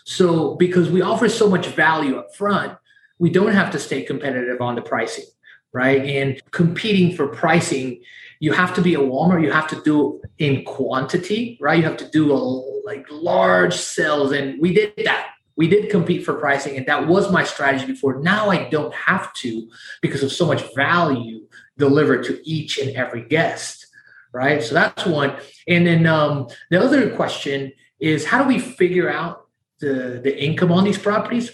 so 0.06 0.54
because 0.56 0.90
we 0.90 1.02
offer 1.02 1.28
so 1.28 1.50
much 1.50 1.68
value 1.68 2.18
up 2.18 2.34
front, 2.36 2.78
we 3.18 3.32
don't 3.32 3.54
have 3.54 3.72
to 3.72 3.80
stay 3.80 4.04
competitive 4.04 4.62
on 4.62 4.76
the 4.76 4.82
pricing, 4.82 5.26
right? 5.74 6.06
And 6.06 6.42
competing 6.52 7.16
for 7.16 7.28
pricing, 7.28 8.02
you 8.40 8.54
have 8.54 8.74
to 8.76 8.82
be 8.82 8.94
a 8.94 9.00
Walmart. 9.00 9.42
You 9.42 9.52
have 9.52 9.68
to 9.70 9.82
do 9.82 10.22
in 10.38 10.64
quantity, 10.64 11.58
right? 11.60 11.78
You 11.78 11.84
have 11.84 11.98
to 11.98 12.10
do 12.10 12.32
a, 12.32 12.38
like 12.86 13.06
large 13.10 13.74
sales, 13.74 14.32
and 14.32 14.62
we 14.62 14.74
did 14.74 14.94
that. 15.06 15.32
We 15.56 15.68
did 15.68 15.90
compete 15.90 16.24
for 16.24 16.36
pricing, 16.36 16.78
and 16.78 16.86
that 16.86 17.08
was 17.08 17.32
my 17.32 17.44
strategy 17.44 17.88
before. 17.88 18.22
Now 18.22 18.52
I 18.52 18.70
don't 18.70 18.94
have 18.94 19.34
to 19.36 19.68
because 20.02 20.22
of 20.22 20.32
so 20.32 20.46
much 20.46 20.64
value 20.76 21.48
delivered 21.78 22.26
to 22.26 22.40
each 22.48 22.78
and 22.78 22.96
every 22.96 23.28
guest, 23.28 23.88
right? 24.34 24.62
So 24.62 24.76
that's 24.76 25.06
one. 25.06 25.36
And 25.68 25.88
then 25.88 26.06
um, 26.06 26.48
the 26.70 26.80
other 26.80 27.10
question 27.16 27.72
is, 28.00 28.26
how 28.26 28.44
do 28.44 28.48
we 28.48 28.60
figure 28.60 29.10
out 29.10 29.45
the, 29.80 30.22
the 30.24 30.44
income 30.44 30.72
on 30.72 30.84
these 30.84 30.98
properties, 30.98 31.52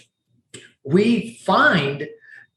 we 0.84 1.34
find 1.44 2.08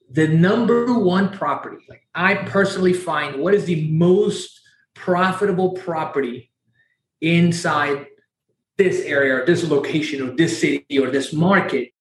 the 0.09 0.27
number 0.27 0.97
one 0.97 1.31
property. 1.31 1.83
Like 1.89 2.07
I 2.13 2.35
personally 2.35 2.93
find 2.93 3.41
what 3.41 3.53
is 3.53 3.65
the 3.65 3.89
most 3.89 4.59
profitable 4.93 5.73
property 5.73 6.51
inside 7.21 8.07
this 8.77 9.01
area 9.01 9.35
or 9.35 9.45
this 9.45 9.63
location 9.69 10.21
or 10.21 10.35
this 10.35 10.59
city 10.59 10.99
or 10.99 11.09
this 11.09 11.33
market. 11.33 11.91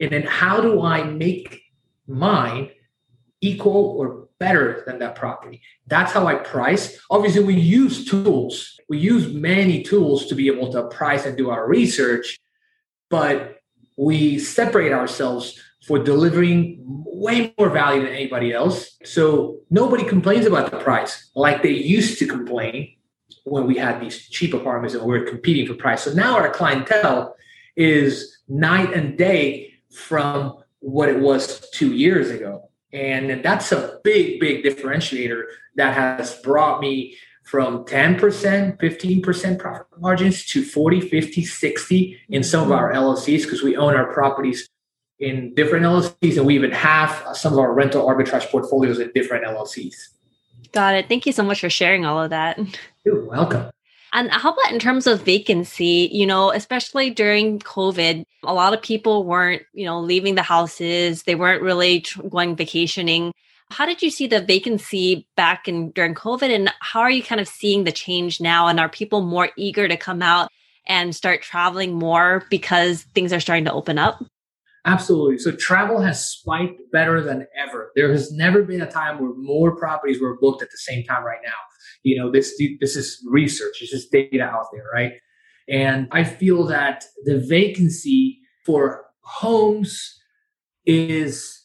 And 0.00 0.10
then 0.10 0.22
how 0.22 0.60
do 0.60 0.82
I 0.82 1.04
make 1.04 1.62
mine 2.06 2.70
equal 3.40 3.96
or 3.98 4.28
better 4.38 4.82
than 4.86 4.98
that 4.98 5.14
property? 5.14 5.62
That's 5.86 6.12
how 6.12 6.26
I 6.26 6.34
price. 6.36 7.00
Obviously, 7.10 7.44
we 7.44 7.54
use 7.54 8.04
tools. 8.04 8.78
We 8.88 8.98
use 8.98 9.32
many 9.32 9.82
tools 9.82 10.26
to 10.26 10.34
be 10.34 10.48
able 10.48 10.70
to 10.72 10.88
price 10.88 11.24
and 11.24 11.36
do 11.36 11.50
our 11.50 11.66
research, 11.66 12.38
but 13.12 13.60
we 13.98 14.38
separate 14.38 14.90
ourselves 14.90 15.60
for 15.86 15.98
delivering 15.98 16.78
way 16.80 17.54
more 17.58 17.68
value 17.68 18.00
than 18.02 18.12
anybody 18.12 18.54
else. 18.54 18.96
So 19.04 19.58
nobody 19.68 20.02
complains 20.02 20.46
about 20.46 20.70
the 20.70 20.78
price 20.78 21.30
like 21.36 21.62
they 21.62 21.72
used 21.72 22.18
to 22.20 22.26
complain 22.26 22.96
when 23.44 23.66
we 23.66 23.76
had 23.76 24.00
these 24.00 24.18
cheap 24.30 24.54
apartments 24.54 24.94
and 24.94 25.04
we 25.04 25.18
were 25.18 25.26
competing 25.26 25.66
for 25.66 25.74
price. 25.74 26.04
So 26.04 26.14
now 26.14 26.36
our 26.38 26.48
clientele 26.48 27.36
is 27.76 28.38
night 28.48 28.94
and 28.94 29.18
day 29.18 29.74
from 29.92 30.56
what 30.78 31.10
it 31.10 31.20
was 31.20 31.68
two 31.70 31.92
years 31.92 32.30
ago. 32.30 32.70
And 32.94 33.44
that's 33.44 33.72
a 33.72 34.00
big, 34.04 34.40
big 34.40 34.64
differentiator 34.64 35.42
that 35.76 35.94
has 35.94 36.36
brought 36.36 36.80
me 36.80 37.18
from 37.42 37.84
10%, 37.84 38.78
15% 38.78 39.58
profit 39.58 39.86
margins 39.98 40.44
to 40.46 40.64
40, 40.64 41.00
50, 41.00 41.44
60 41.44 42.20
in 42.28 42.42
some 42.42 42.64
of 42.64 42.72
our 42.72 42.92
LLCs 42.92 43.42
because 43.42 43.62
we 43.62 43.76
own 43.76 43.94
our 43.94 44.12
properties 44.12 44.68
in 45.18 45.54
different 45.54 45.84
LLCs 45.84 46.36
and 46.36 46.46
we 46.46 46.54
even 46.54 46.72
have 46.72 47.36
some 47.36 47.52
of 47.52 47.58
our 47.58 47.72
rental 47.72 48.06
arbitrage 48.06 48.48
portfolios 48.50 48.98
in 48.98 49.10
different 49.14 49.44
LLCs. 49.44 49.94
Got 50.72 50.94
it. 50.94 51.08
Thank 51.08 51.26
you 51.26 51.32
so 51.32 51.42
much 51.42 51.60
for 51.60 51.70
sharing 51.70 52.04
all 52.04 52.22
of 52.22 52.30
that. 52.30 52.58
You're 53.04 53.24
welcome. 53.24 53.70
And 54.14 54.30
how 54.30 54.52
about 54.52 54.72
in 54.72 54.78
terms 54.78 55.06
of 55.06 55.22
vacancy? 55.22 56.08
You 56.12 56.26
know, 56.26 56.52
especially 56.52 57.10
during 57.10 57.58
COVID, 57.60 58.24
a 58.42 58.54
lot 58.54 58.74
of 58.74 58.82
people 58.82 59.24
weren't, 59.24 59.62
you 59.72 59.86
know, 59.86 60.00
leaving 60.00 60.34
the 60.34 60.42
houses. 60.42 61.22
They 61.22 61.34
weren't 61.34 61.62
really 61.62 62.04
going 62.28 62.56
vacationing. 62.56 63.32
How 63.72 63.86
did 63.86 64.02
you 64.02 64.10
see 64.10 64.26
the 64.26 64.42
vacancy 64.42 65.26
back 65.36 65.66
in 65.66 65.90
during 65.92 66.14
COVID, 66.14 66.54
and 66.54 66.70
how 66.80 67.00
are 67.00 67.10
you 67.10 67.22
kind 67.22 67.40
of 67.40 67.48
seeing 67.48 67.84
the 67.84 67.92
change 67.92 68.40
now? 68.40 68.68
And 68.68 68.78
are 68.78 68.88
people 68.88 69.22
more 69.22 69.48
eager 69.56 69.88
to 69.88 69.96
come 69.96 70.22
out 70.22 70.50
and 70.86 71.16
start 71.16 71.42
traveling 71.42 71.94
more 71.94 72.44
because 72.50 73.02
things 73.14 73.32
are 73.32 73.40
starting 73.40 73.64
to 73.64 73.72
open 73.72 73.98
up? 73.98 74.22
Absolutely. 74.84 75.38
So 75.38 75.52
travel 75.52 76.00
has 76.00 76.28
spiked 76.28 76.80
better 76.90 77.22
than 77.22 77.46
ever. 77.56 77.92
There 77.94 78.10
has 78.10 78.32
never 78.32 78.62
been 78.62 78.82
a 78.82 78.90
time 78.90 79.20
where 79.20 79.32
more 79.34 79.76
properties 79.76 80.20
were 80.20 80.36
booked 80.38 80.60
at 80.60 80.70
the 80.70 80.78
same 80.78 81.04
time 81.04 81.24
right 81.24 81.38
now. 81.44 81.52
You 82.02 82.18
know, 82.18 82.30
this 82.30 82.60
this 82.80 82.96
is 82.96 83.24
research. 83.30 83.78
This 83.80 83.92
is 83.92 84.08
data 84.08 84.42
out 84.42 84.66
there, 84.72 84.84
right? 84.92 85.12
And 85.68 86.08
I 86.10 86.24
feel 86.24 86.66
that 86.66 87.04
the 87.24 87.38
vacancy 87.38 88.40
for 88.66 89.04
homes 89.20 90.20
is 90.84 91.61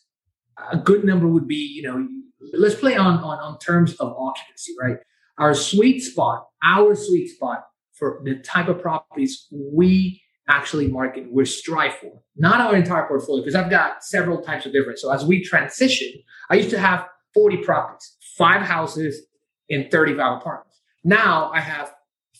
a 0.71 0.77
good 0.77 1.03
number 1.03 1.27
would 1.27 1.47
be, 1.47 1.55
you 1.55 1.83
know, 1.83 2.07
let's 2.53 2.75
play 2.75 2.95
on 2.95 3.17
on, 3.19 3.39
on 3.39 3.59
terms 3.59 3.93
of 3.95 4.15
occupancy, 4.17 4.73
right? 4.81 4.97
Our 5.37 5.53
sweet 5.53 6.01
spot, 6.01 6.47
our 6.63 6.95
sweet 6.95 7.29
spot 7.29 7.65
for 7.93 8.21
the 8.23 8.39
type 8.39 8.67
of 8.67 8.81
properties 8.81 9.47
we 9.51 10.21
actually 10.49 10.87
market 10.87 11.31
we 11.31 11.45
strive 11.45 11.95
for, 11.95 12.21
not 12.35 12.61
our 12.61 12.75
entire 12.75 13.05
portfolio, 13.07 13.43
because 13.43 13.55
I've 13.55 13.69
got 13.69 14.03
several 14.03 14.41
types 14.41 14.65
of 14.65 14.71
different. 14.71 14.99
So 14.99 15.11
as 15.11 15.25
we 15.25 15.43
transition, 15.43 16.11
I 16.49 16.55
used 16.55 16.69
to 16.69 16.79
have 16.79 17.07
40 17.33 17.57
properties, 17.57 18.17
five 18.37 18.61
houses, 18.61 19.27
and 19.69 19.91
35 19.91 20.37
apartments. 20.37 20.79
Now 21.03 21.51
I 21.53 21.59
have 21.59 21.93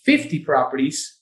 50 0.04 0.40
properties 0.40 1.20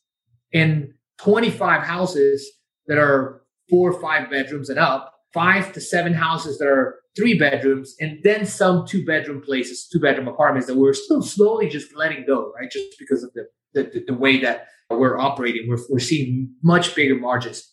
and 0.53 0.93
25 1.17 1.84
houses 1.84 2.51
that 2.88 2.97
are 2.97 3.41
four 3.69 3.91
or 3.91 3.99
five 3.99 4.29
bedrooms 4.29 4.69
and 4.69 4.77
up, 4.77 5.14
five 5.36 5.74
to 5.74 5.82
seven 5.82 6.13
houses 6.13 6.58
that 6.58 6.67
are 6.67 7.02
three 7.17 7.38
bedrooms, 7.38 7.93
and 8.00 8.19
then 8.24 8.45
some 8.45 8.88
two 8.88 9.06
bedroom 9.06 9.41
places, 9.41 9.88
two 9.91 10.00
bedroom 10.00 10.30
apartments 10.30 10.65
that 10.67 10.78
we're 10.78 10.93
still 10.93 11.21
slowly 11.21 11.67
just 11.67 11.93
letting 11.93 12.26
go, 12.26 12.54
right? 12.58 12.71
Just 12.71 12.98
because 12.98 13.21
of 13.21 13.32
the, 13.34 13.48
the, 13.74 14.04
the 14.08 14.13
way 14.13 14.39
that 14.39 14.67
we're 14.89 15.19
operating, 15.19 15.67
we're, 15.67 15.78
we're 15.89 16.00
seeing 16.00 16.50
much 16.63 16.95
bigger 16.95 17.15
margins. 17.15 17.69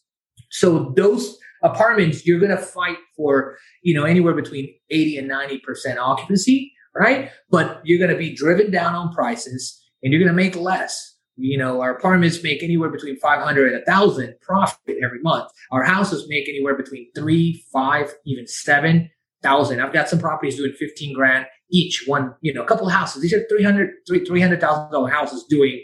So 0.51 0.93
those 0.97 1.39
apartments, 1.63 2.27
you're 2.27 2.41
going 2.41 2.51
to 2.51 2.57
fight 2.57 2.99
for, 3.17 3.57
you 3.83 3.95
know, 3.95 4.05
anywhere 4.05 4.35
between 4.35 4.75
80 4.91 5.19
and 5.19 5.31
90% 5.31 5.99
occupancy, 5.99 6.73
right? 6.97 7.31
But 7.49 7.81
you're 7.85 7.99
going 7.99 8.11
to 8.11 8.19
be 8.19 8.35
driven 8.35 8.73
down 8.73 8.97
on 8.97 9.15
prices 9.15 9.81
and 10.03 10.13
you're 10.13 10.21
going 10.21 10.37
to 10.37 10.43
make 10.43 10.57
less. 10.57 11.12
You 11.37 11.59
know, 11.59 11.81
our 11.81 11.97
apartments 11.97 12.43
make 12.43 12.63
anywhere 12.63 12.91
between 12.91 13.19
500 13.19 13.73
and 13.73 13.83
1,000 13.87 14.35
profit 14.41 14.97
every 15.03 15.21
month. 15.23 15.51
Our 15.71 15.83
houses 15.83 16.27
make 16.29 16.49
anywhere 16.49 16.77
between 16.77 17.11
three, 17.15 17.65
five, 17.73 18.15
even 18.27 18.47
7,000. 18.47 19.81
I've 19.81 19.93
got 19.93 20.09
some 20.09 20.19
properties 20.19 20.57
doing 20.57 20.73
15 20.73 21.15
grand 21.15 21.47
each 21.73 22.05
one, 22.07 22.35
you 22.43 22.53
know, 22.53 22.63
a 22.63 22.67
couple 22.67 22.87
of 22.87 22.93
houses. 22.93 23.23
These 23.23 23.33
are 23.33 23.45
300, 23.49 23.91
$300,000 24.09 25.11
houses 25.11 25.45
doing 25.49 25.83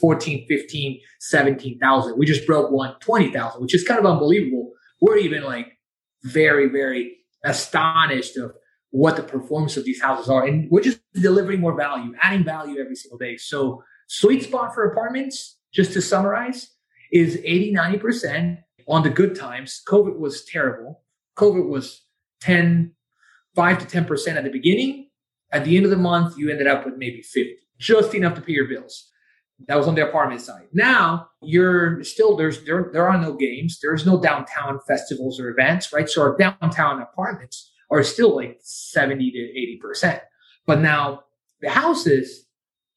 14, 0.00 0.46
15, 0.48 1.00
17,000. 1.20 2.18
We 2.18 2.26
just 2.26 2.46
broke 2.46 2.70
one 2.70 2.94
20,000, 3.00 3.62
which 3.62 3.74
is 3.74 3.84
kind 3.84 4.00
of 4.00 4.06
unbelievable. 4.06 4.72
We're 5.00 5.16
even 5.18 5.44
like 5.44 5.78
very, 6.24 6.68
very 6.68 7.16
astonished 7.44 8.36
of 8.36 8.52
what 8.90 9.16
the 9.16 9.22
performance 9.22 9.76
of 9.76 9.84
these 9.84 10.02
houses 10.02 10.28
are. 10.28 10.44
And 10.44 10.68
we're 10.70 10.82
just 10.82 11.00
delivering 11.14 11.60
more 11.60 11.76
value, 11.76 12.12
adding 12.20 12.44
value 12.44 12.80
every 12.80 12.96
single 12.96 13.18
day. 13.18 13.36
So 13.36 13.82
sweet 14.08 14.42
spot 14.42 14.74
for 14.74 14.84
apartments, 14.84 15.58
just 15.72 15.92
to 15.92 16.02
summarize, 16.02 16.70
is 17.12 17.40
80, 17.44 17.74
90% 17.74 18.58
on 18.88 19.02
the 19.02 19.10
good 19.10 19.36
times. 19.36 19.82
COVID 19.86 20.18
was 20.18 20.44
terrible. 20.44 21.02
COVID 21.36 21.68
was 21.68 22.02
10, 22.40 22.92
5 23.54 23.86
to 23.86 24.02
10% 24.02 24.36
at 24.36 24.44
the 24.44 24.50
beginning. 24.50 25.10
At 25.52 25.64
the 25.64 25.76
end 25.76 25.86
of 25.86 25.90
the 25.90 25.96
month, 25.96 26.36
you 26.36 26.50
ended 26.50 26.66
up 26.66 26.84
with 26.84 26.96
maybe 26.96 27.22
50, 27.22 27.56
just 27.78 28.14
enough 28.14 28.34
to 28.34 28.40
pay 28.40 28.52
your 28.52 28.68
bills. 28.68 29.10
That 29.66 29.76
was 29.76 29.88
on 29.88 29.94
the 29.94 30.06
apartment 30.06 30.40
side. 30.40 30.68
Now 30.72 31.30
you're 31.42 32.04
still 32.04 32.36
there's 32.36 32.62
there 32.64 32.90
there 32.92 33.08
are 33.08 33.18
no 33.18 33.32
games. 33.32 33.80
There's 33.82 34.06
no 34.06 34.20
downtown 34.20 34.78
festivals 34.86 35.40
or 35.40 35.48
events, 35.48 35.92
right? 35.92 36.08
So 36.08 36.22
our 36.22 36.36
downtown 36.36 37.02
apartments 37.02 37.72
are 37.90 38.04
still 38.04 38.36
like 38.36 38.58
70 38.62 39.32
to 39.32 39.38
80 39.38 39.78
percent. 39.82 40.22
But 40.64 40.80
now 40.80 41.24
the 41.60 41.70
houses, 41.70 42.46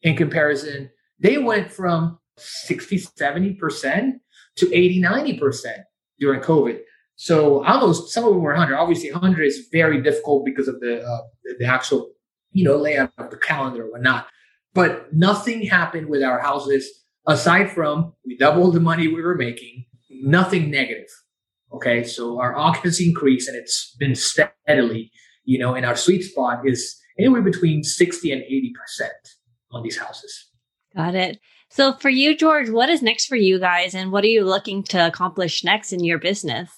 in 0.03 0.15
comparison, 0.15 0.91
they 1.21 1.37
went 1.37 1.71
from 1.71 2.19
60, 2.37 2.97
70 2.97 3.53
percent 3.53 4.21
to 4.57 4.73
80, 4.73 4.99
90 4.99 5.37
percent 5.39 5.81
during 6.19 6.41
COVID. 6.41 6.79
So 7.15 7.63
almost 7.63 8.11
some 8.11 8.23
of 8.23 8.31
them 8.31 8.41
were 8.41 8.53
100. 8.53 8.75
Obviously, 8.75 9.11
100 9.11 9.43
is 9.43 9.67
very 9.71 10.01
difficult 10.01 10.43
because 10.43 10.67
of 10.67 10.79
the 10.79 11.03
uh, 11.03 11.21
the 11.59 11.65
actual 11.65 12.11
you 12.51 12.65
know 12.65 12.77
layout 12.77 13.11
of 13.17 13.29
the 13.29 13.37
calendar 13.37 13.85
or 13.85 13.91
whatnot. 13.91 14.27
But 14.73 15.13
nothing 15.13 15.63
happened 15.63 16.07
with 16.07 16.23
our 16.23 16.39
houses 16.39 16.89
aside 17.27 17.71
from 17.71 18.13
we 18.25 18.37
doubled 18.37 18.73
the 18.73 18.79
money 18.79 19.07
we 19.07 19.21
were 19.21 19.35
making, 19.35 19.85
nothing 20.09 20.71
negative. 20.71 21.09
Okay. 21.73 22.03
So 22.03 22.39
our 22.39 22.55
occupancy 22.67 23.09
increased 23.09 23.47
and 23.47 23.57
it's 23.57 23.95
been 23.99 24.15
steadily, 24.15 25.11
you 25.43 25.59
know, 25.59 25.75
and 25.75 25.85
our 25.85 25.95
sweet 25.95 26.23
spot 26.23 26.61
is 26.65 26.99
anywhere 27.19 27.41
between 27.41 27.83
60 27.83 28.31
and 28.31 28.41
80% 28.41 29.09
on 29.71 29.83
these 29.83 29.97
houses. 29.97 30.50
Got 30.95 31.15
it. 31.15 31.39
So 31.69 31.93
for 31.93 32.09
you, 32.09 32.35
George, 32.35 32.69
what 32.69 32.89
is 32.89 33.01
next 33.01 33.27
for 33.27 33.37
you 33.37 33.59
guys 33.59 33.95
and 33.95 34.11
what 34.11 34.23
are 34.23 34.27
you 34.27 34.43
looking 34.43 34.83
to 34.83 35.07
accomplish 35.07 35.63
next 35.63 35.93
in 35.93 36.03
your 36.03 36.19
business? 36.19 36.69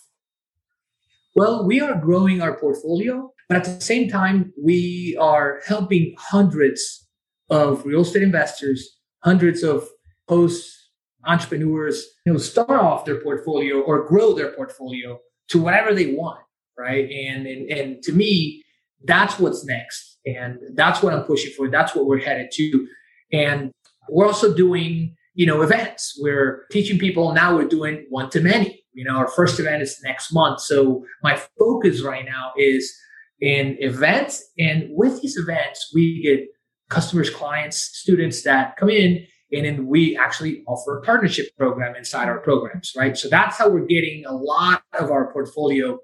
Well, 1.36 1.66
we 1.66 1.82
are 1.82 1.96
growing 1.96 2.42
our 2.42 2.56
portfolio, 2.60 3.34
but 3.50 3.58
at 3.58 3.64
the 3.64 3.82
same 3.82 4.08
time, 4.08 4.54
we 4.62 5.18
are 5.20 5.62
helping 5.66 6.14
hundreds 6.20 7.08
of 7.50 7.84
real 7.86 8.02
estate 8.02 8.22
investors, 8.22 8.98
hundreds 9.24 9.64
of 9.64 9.88
hosts, 10.28 10.90
entrepreneurs, 11.26 12.06
you 12.26 12.34
know, 12.34 12.40
start 12.40 12.70
off 12.70 13.06
their 13.06 13.22
portfolio 13.22 13.80
or 13.80 14.08
grow 14.08 14.34
their 14.34 14.52
portfolio 14.52 15.18
to 15.50 15.60
whatever 15.60 15.94
they 15.94 16.14
want, 16.14 16.40
right? 16.78 17.10
And 17.10 17.48
and, 17.48 17.70
and 17.70 18.04
to 18.04 18.12
me, 18.12 18.64
that's 19.06 19.40
what's 19.40 19.66
next, 19.66 20.20
and 20.26 20.60
that's 20.76 21.02
what 21.02 21.14
I'm 21.14 21.24
pushing 21.24 21.52
for. 21.54 21.70
That's 21.70 21.96
what 21.96 22.06
we're 22.06 22.20
headed 22.20 22.52
to, 22.54 22.88
and 23.32 23.72
we're 24.10 24.28
also 24.28 24.54
doing 24.54 25.16
you 25.34 25.46
know 25.46 25.62
events. 25.62 26.18
We're 26.22 26.66
teaching 26.72 27.00
people 27.00 27.34
now. 27.34 27.56
We're 27.56 27.68
doing 27.68 28.06
one 28.10 28.30
to 28.32 28.42
many. 28.42 28.84
You 28.94 29.04
know, 29.06 29.16
our 29.16 29.28
first 29.28 29.60
event 29.60 29.82
is 29.82 30.00
next 30.04 30.32
month. 30.32 30.62
So 30.62 31.04
my 31.24 31.42
focus 31.58 32.04
right 32.04 32.26
now 32.26 32.52
is 32.58 32.94
in 33.42 33.76
events, 33.80 34.44
and 34.60 34.88
with 34.92 35.22
these 35.22 35.38
events, 35.38 35.92
we 35.94 36.22
get 36.22 36.48
customers, 36.90 37.30
clients, 37.30 37.82
students 37.98 38.44
that 38.44 38.78
come 38.78 38.90
in, 38.90 39.26
and 39.52 39.66
then 39.66 39.88
we 39.88 40.18
actually 40.18 40.64
offer 40.68 40.98
a 40.98 41.02
partnership 41.02 41.48
program 41.58 41.96
inside 41.96 42.28
our 42.28 42.40
programs, 42.40 42.94
right? 42.98 43.18
So 43.18 43.30
that's 43.30 43.58
how 43.58 43.70
we're 43.70 43.86
getting 43.86 44.26
a 44.26 44.34
lot 44.34 44.84
of 45.00 45.12
our 45.12 45.32
portfolio, 45.32 46.00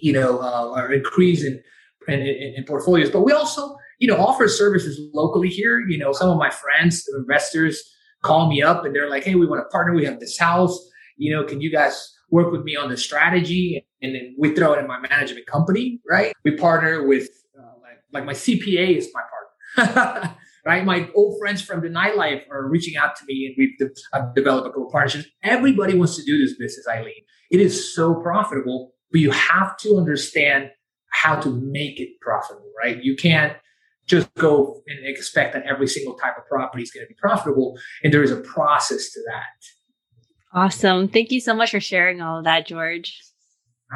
you 0.00 0.12
know, 0.12 0.40
uh, 0.40 0.72
our 0.76 0.92
increase 0.92 1.44
in, 1.44 1.62
in, 2.08 2.20
in 2.20 2.64
portfolios. 2.64 3.10
But 3.10 3.22
we 3.22 3.32
also, 3.32 3.76
you 4.02 4.08
know, 4.08 4.16
offer 4.16 4.48
services 4.48 5.00
locally 5.14 5.48
here. 5.48 5.78
You 5.78 5.96
know, 5.96 6.10
some 6.10 6.28
of 6.28 6.36
my 6.36 6.50
friends, 6.50 7.08
investors, 7.16 7.80
call 8.22 8.48
me 8.48 8.60
up 8.60 8.84
and 8.84 8.92
they're 8.92 9.08
like, 9.08 9.22
hey, 9.22 9.36
we 9.36 9.46
want 9.46 9.64
to 9.64 9.68
partner. 9.70 9.94
We 9.94 10.04
have 10.04 10.18
this 10.18 10.36
house. 10.36 10.76
You 11.16 11.32
know, 11.32 11.44
can 11.44 11.60
you 11.60 11.70
guys 11.70 12.12
work 12.28 12.50
with 12.50 12.64
me 12.64 12.74
on 12.74 12.90
the 12.90 12.96
strategy? 12.96 13.86
And 14.02 14.12
then 14.12 14.34
we 14.36 14.56
throw 14.56 14.72
it 14.72 14.80
in 14.80 14.88
my 14.88 14.98
management 14.98 15.46
company, 15.46 16.00
right? 16.10 16.32
We 16.42 16.56
partner 16.56 17.06
with, 17.06 17.28
uh, 17.56 17.62
like, 17.80 17.98
like 18.12 18.24
my 18.24 18.32
CPA 18.32 18.96
is 18.96 19.08
my 19.14 19.22
partner. 19.76 20.34
right? 20.66 20.84
My 20.84 21.08
old 21.14 21.38
friends 21.38 21.62
from 21.62 21.80
the 21.80 21.88
nightlife 21.88 22.42
are 22.50 22.68
reaching 22.68 22.96
out 22.96 23.14
to 23.14 23.24
me 23.28 23.46
and 23.46 23.54
we've 23.56 23.78
de- 23.78 23.94
I've 24.12 24.34
developed 24.34 24.66
a 24.66 24.70
couple 24.70 24.90
partnerships. 24.90 25.28
Everybody 25.44 25.94
wants 25.94 26.16
to 26.16 26.24
do 26.24 26.38
this 26.38 26.56
business, 26.58 26.88
Eileen. 26.88 27.22
It 27.52 27.60
is 27.60 27.94
so 27.94 28.16
profitable, 28.16 28.94
but 29.12 29.20
you 29.20 29.30
have 29.30 29.76
to 29.78 29.96
understand 29.96 30.70
how 31.12 31.36
to 31.36 31.50
make 31.50 32.00
it 32.00 32.20
profitable, 32.20 32.72
right? 32.82 33.00
You 33.00 33.14
can't 33.14 33.56
just 34.06 34.32
go 34.34 34.82
and 34.86 35.06
expect 35.06 35.54
that 35.54 35.64
every 35.64 35.86
single 35.86 36.14
type 36.14 36.36
of 36.36 36.46
property 36.46 36.82
is 36.82 36.90
going 36.90 37.04
to 37.04 37.08
be 37.08 37.14
profitable. 37.14 37.78
And 38.02 38.12
there 38.12 38.22
is 38.22 38.30
a 38.30 38.40
process 38.40 39.10
to 39.12 39.20
that. 39.28 40.58
Awesome. 40.58 41.08
Thank 41.08 41.30
you 41.30 41.40
so 41.40 41.54
much 41.54 41.70
for 41.70 41.80
sharing 41.80 42.20
all 42.20 42.38
of 42.38 42.44
that, 42.44 42.66
George. 42.66 43.18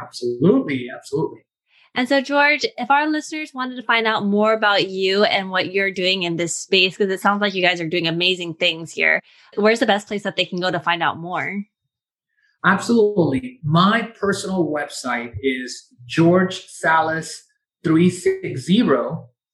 Absolutely. 0.01 0.87
Absolutely. 0.95 1.47
And 1.95 2.09
so, 2.09 2.21
George, 2.21 2.67
if 2.77 2.91
our 2.91 3.09
listeners 3.09 3.53
wanted 3.55 3.77
to 3.77 3.83
find 3.83 4.07
out 4.07 4.27
more 4.27 4.53
about 4.53 4.89
you 4.91 5.25
and 5.25 5.51
what 5.51 5.73
you're 5.73 5.91
doing 5.91 6.25
in 6.25 6.37
this 6.37 6.55
space, 6.55 6.97
because 6.97 7.11
it 7.11 7.23
sounds 7.23 7.41
like 7.41 7.55
you 7.55 7.63
guys 7.63 7.81
are 7.81 7.89
doing 7.89 8.07
amazing 8.07 8.55
things 8.55 8.93
here, 8.93 9.23
where's 9.57 9.81
the 9.81 9.87
best 9.87 10.07
place 10.07 10.23
that 10.23 10.37
they 10.37 10.45
can 10.45 10.61
go 10.61 10.71
to 10.71 10.79
find 10.79 11.03
out 11.03 11.19
more? 11.19 11.63
Absolutely. 12.67 13.61
My 13.63 14.03
personal 14.21 14.67
website 14.67 15.33
is 15.41 15.87
George 16.05 16.67
Salas 16.67 17.43
360, 17.83 18.83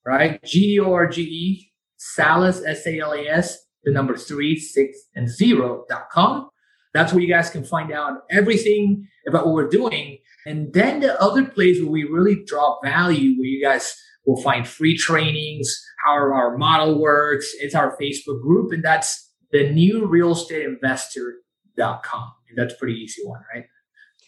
right? 0.06 0.42
G 0.44 0.78
O 0.80 0.92
R 0.92 1.06
G 1.06 1.22
E, 1.22 1.72
Salas, 1.96 2.62
S 2.64 2.86
A 2.86 2.98
L 3.00 3.12
A 3.12 3.26
S, 3.26 3.58
the 3.84 3.92
number 3.92 4.16
three, 4.16 4.58
six, 4.58 4.98
and 5.14 5.28
zero.com. 5.28 6.48
That's 6.94 7.12
where 7.12 7.22
you 7.22 7.32
guys 7.32 7.50
can 7.50 7.64
find 7.64 7.90
out 7.92 8.18
everything 8.30 9.08
about 9.26 9.46
what 9.46 9.54
we're 9.54 9.68
doing 9.68 10.18
and 10.44 10.72
then 10.72 11.00
the 11.00 11.20
other 11.20 11.44
place 11.44 11.80
where 11.80 11.90
we 11.90 12.04
really 12.04 12.42
drop 12.44 12.80
value, 12.84 13.38
where 13.38 13.46
you 13.46 13.62
guys 13.62 13.96
will 14.26 14.40
find 14.42 14.66
free 14.66 14.96
trainings, 14.96 15.72
how 16.04 16.12
our 16.12 16.56
model 16.56 17.00
works, 17.00 17.52
it's 17.60 17.74
our 17.74 17.96
Facebook 17.96 18.40
group, 18.42 18.72
and 18.72 18.82
that's 18.82 19.30
the 19.52 19.70
new 19.70 20.06
real 20.06 20.32
estate 20.32 20.64
investor.com. 20.64 22.32
And 22.48 22.58
that's 22.58 22.74
pretty 22.78 22.94
easy 22.94 23.22
one, 23.24 23.40
right? 23.54 23.64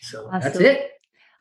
So 0.02 0.26
awesome. 0.26 0.40
that's 0.40 0.60
it. 0.60 0.90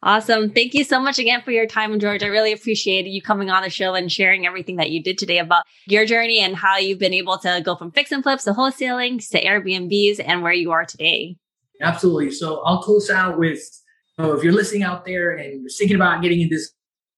Awesome. 0.06 0.50
Thank 0.50 0.74
you 0.74 0.84
so 0.84 1.00
much 1.00 1.18
again 1.18 1.42
for 1.44 1.52
your 1.52 1.66
time, 1.66 1.98
George. 1.98 2.24
I 2.24 2.28
really 2.28 2.52
appreciate 2.52 3.06
you 3.06 3.22
coming 3.22 3.50
on 3.50 3.64
the 3.64 3.70
show 3.70 3.94
and 3.94 4.12
sharing 4.12 4.46
everything 4.46 4.76
that 4.76 4.92
you 4.92 5.02
did 5.02 5.18
today 5.18 5.40
about 5.40 5.64
your 5.88 6.06
journey 6.06 6.40
and 6.40 6.58
how 6.58 6.78
you've 6.78 7.00
been 7.00 7.14
able 7.14 7.38
to 7.38 7.62
go 7.64 7.78
from 7.78 7.90
fix 7.90 8.12
and 8.12 8.22
flips 8.22 8.44
to 8.44 8.52
wholesaling 8.52 9.26
to 9.30 9.42
Airbnbs 9.42 10.22
and 10.24 10.44
where 10.44 10.52
you 10.52 10.72
are 10.72 10.84
today. 10.84 11.38
Absolutely. 11.82 12.32
So 12.32 12.62
I'll 12.66 12.84
close 12.84 13.10
out 13.10 13.40
with 13.40 13.62
if 14.20 14.44
you're 14.44 14.54
listening 14.54 14.84
out 14.84 15.06
there 15.06 15.38
and 15.38 15.62
you're 15.62 15.70
thinking 15.70 15.96
about 15.96 16.22
getting 16.22 16.42
in 16.42 16.50
this 16.50 16.74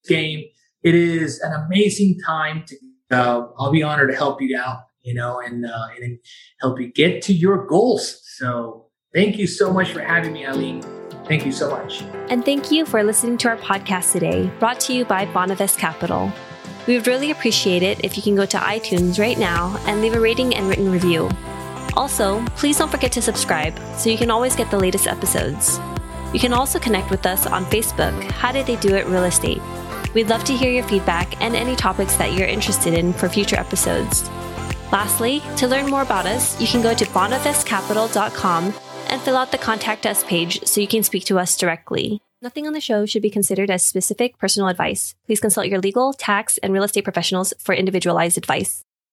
game, 0.08 0.46
it 0.84 0.94
is 0.94 1.42
an 1.42 1.54
amazing 1.54 2.20
time 2.24 2.64
to. 2.68 2.76
Uh, 3.12 3.48
I'll 3.58 3.72
be 3.72 3.84
honored 3.84 4.10
to 4.12 4.16
help 4.16 4.42
you 4.42 4.58
out, 4.58 4.86
you 5.02 5.14
know, 5.14 5.40
and 5.40 5.66
uh, 5.66 5.88
and 6.02 6.20
help 6.62 6.80
you 6.80 6.92
get 6.92 7.22
to 7.24 7.34
your 7.34 7.66
goals. 7.66 8.22
So 8.38 8.88
thank 9.14 9.38
you 9.38 9.48
so 9.48 9.74
much 9.74 9.92
for 9.92 10.02
having 10.02 10.34
me, 10.34 10.46
Eileen. 10.46 10.84
Thank 11.28 11.46
you 11.46 11.52
so 11.52 11.70
much. 11.70 12.04
And 12.30 12.46
thank 12.46 12.72
you 12.72 12.86
for 12.86 13.04
listening 13.04 13.38
to 13.40 13.50
our 13.50 13.58
podcast 13.58 14.12
today, 14.12 14.52
brought 14.60 14.80
to 14.82 14.94
you 14.94 15.06
by 15.06 15.26
Bonavest 15.26 15.78
Capital. 15.78 16.32
We 16.88 16.96
would 16.96 17.08
really 17.08 17.32
appreciate 17.32 17.82
it 17.82 18.04
if 18.04 18.16
you 18.16 18.22
can 18.22 18.36
go 18.36 18.46
to 18.46 18.58
iTunes 18.58 19.20
right 19.20 19.38
now 19.38 19.76
and 19.88 20.02
leave 20.02 20.14
a 20.14 20.20
rating 20.20 20.56
and 20.56 20.70
written 20.70 20.92
review. 20.92 21.30
Also, 21.98 22.46
please 22.56 22.78
don't 22.78 22.92
forget 22.92 23.12
to 23.14 23.22
subscribe 23.22 23.78
so 23.98 24.10
you 24.10 24.18
can 24.18 24.30
always 24.30 24.56
get 24.56 24.70
the 24.70 24.78
latest 24.78 25.08
episodes. 25.08 25.80
You 26.34 26.40
can 26.40 26.54
also 26.54 26.78
connect 26.78 27.10
with 27.10 27.26
us 27.26 27.48
on 27.48 27.66
Facebook, 27.66 28.22
How 28.32 28.52
Did 28.52 28.68
They 28.68 28.76
Do 28.76 28.96
It 28.96 29.08
Real 29.08 29.24
Estate. 29.24 29.62
We'd 30.14 30.30
love 30.30 30.44
to 30.46 30.56
hear 30.56 30.72
your 30.72 30.84
feedback 30.84 31.42
and 31.42 31.56
any 31.56 31.76
topics 31.76 32.16
that 32.18 32.34
you're 32.34 32.48
interested 32.48 32.94
in 32.94 33.14
for 33.14 33.30
future 33.30 33.58
episodes. 33.58 34.30
Lastly, 34.92 35.42
to 35.58 35.68
learn 35.68 35.90
more 35.90 36.04
about 36.04 36.26
us, 36.26 36.60
you 36.62 36.68
can 36.68 36.82
go 36.82 36.94
to 36.94 37.06
bonavestcapital.com 37.06 38.74
and 39.16 39.24
fill 39.24 39.38
out 39.38 39.54
the 39.54 39.58
contact 39.58 40.06
us 40.06 40.26
page 40.26 40.62
so 40.66 40.82
you 40.82 40.88
can 40.88 41.02
speak 41.02 41.24
to 41.24 41.40
us 41.40 41.56
directly. 41.56 42.22
Nothing 42.42 42.68
on 42.68 42.74
the 42.74 42.82
show 42.82 43.06
should 43.06 43.22
be 43.22 43.30
considered 43.30 43.72
as 43.72 43.82
specific 43.82 44.38
personal 44.38 44.68
advice. 44.68 45.16
Please 45.26 45.40
consult 45.40 45.68
your 45.68 45.80
legal, 45.80 46.12
tax, 46.12 46.58
and 46.58 46.74
real 46.74 46.84
estate 46.84 47.06
professionals 47.06 47.54
for 47.58 47.74
individualized 47.74 48.38
advice. 48.38 48.85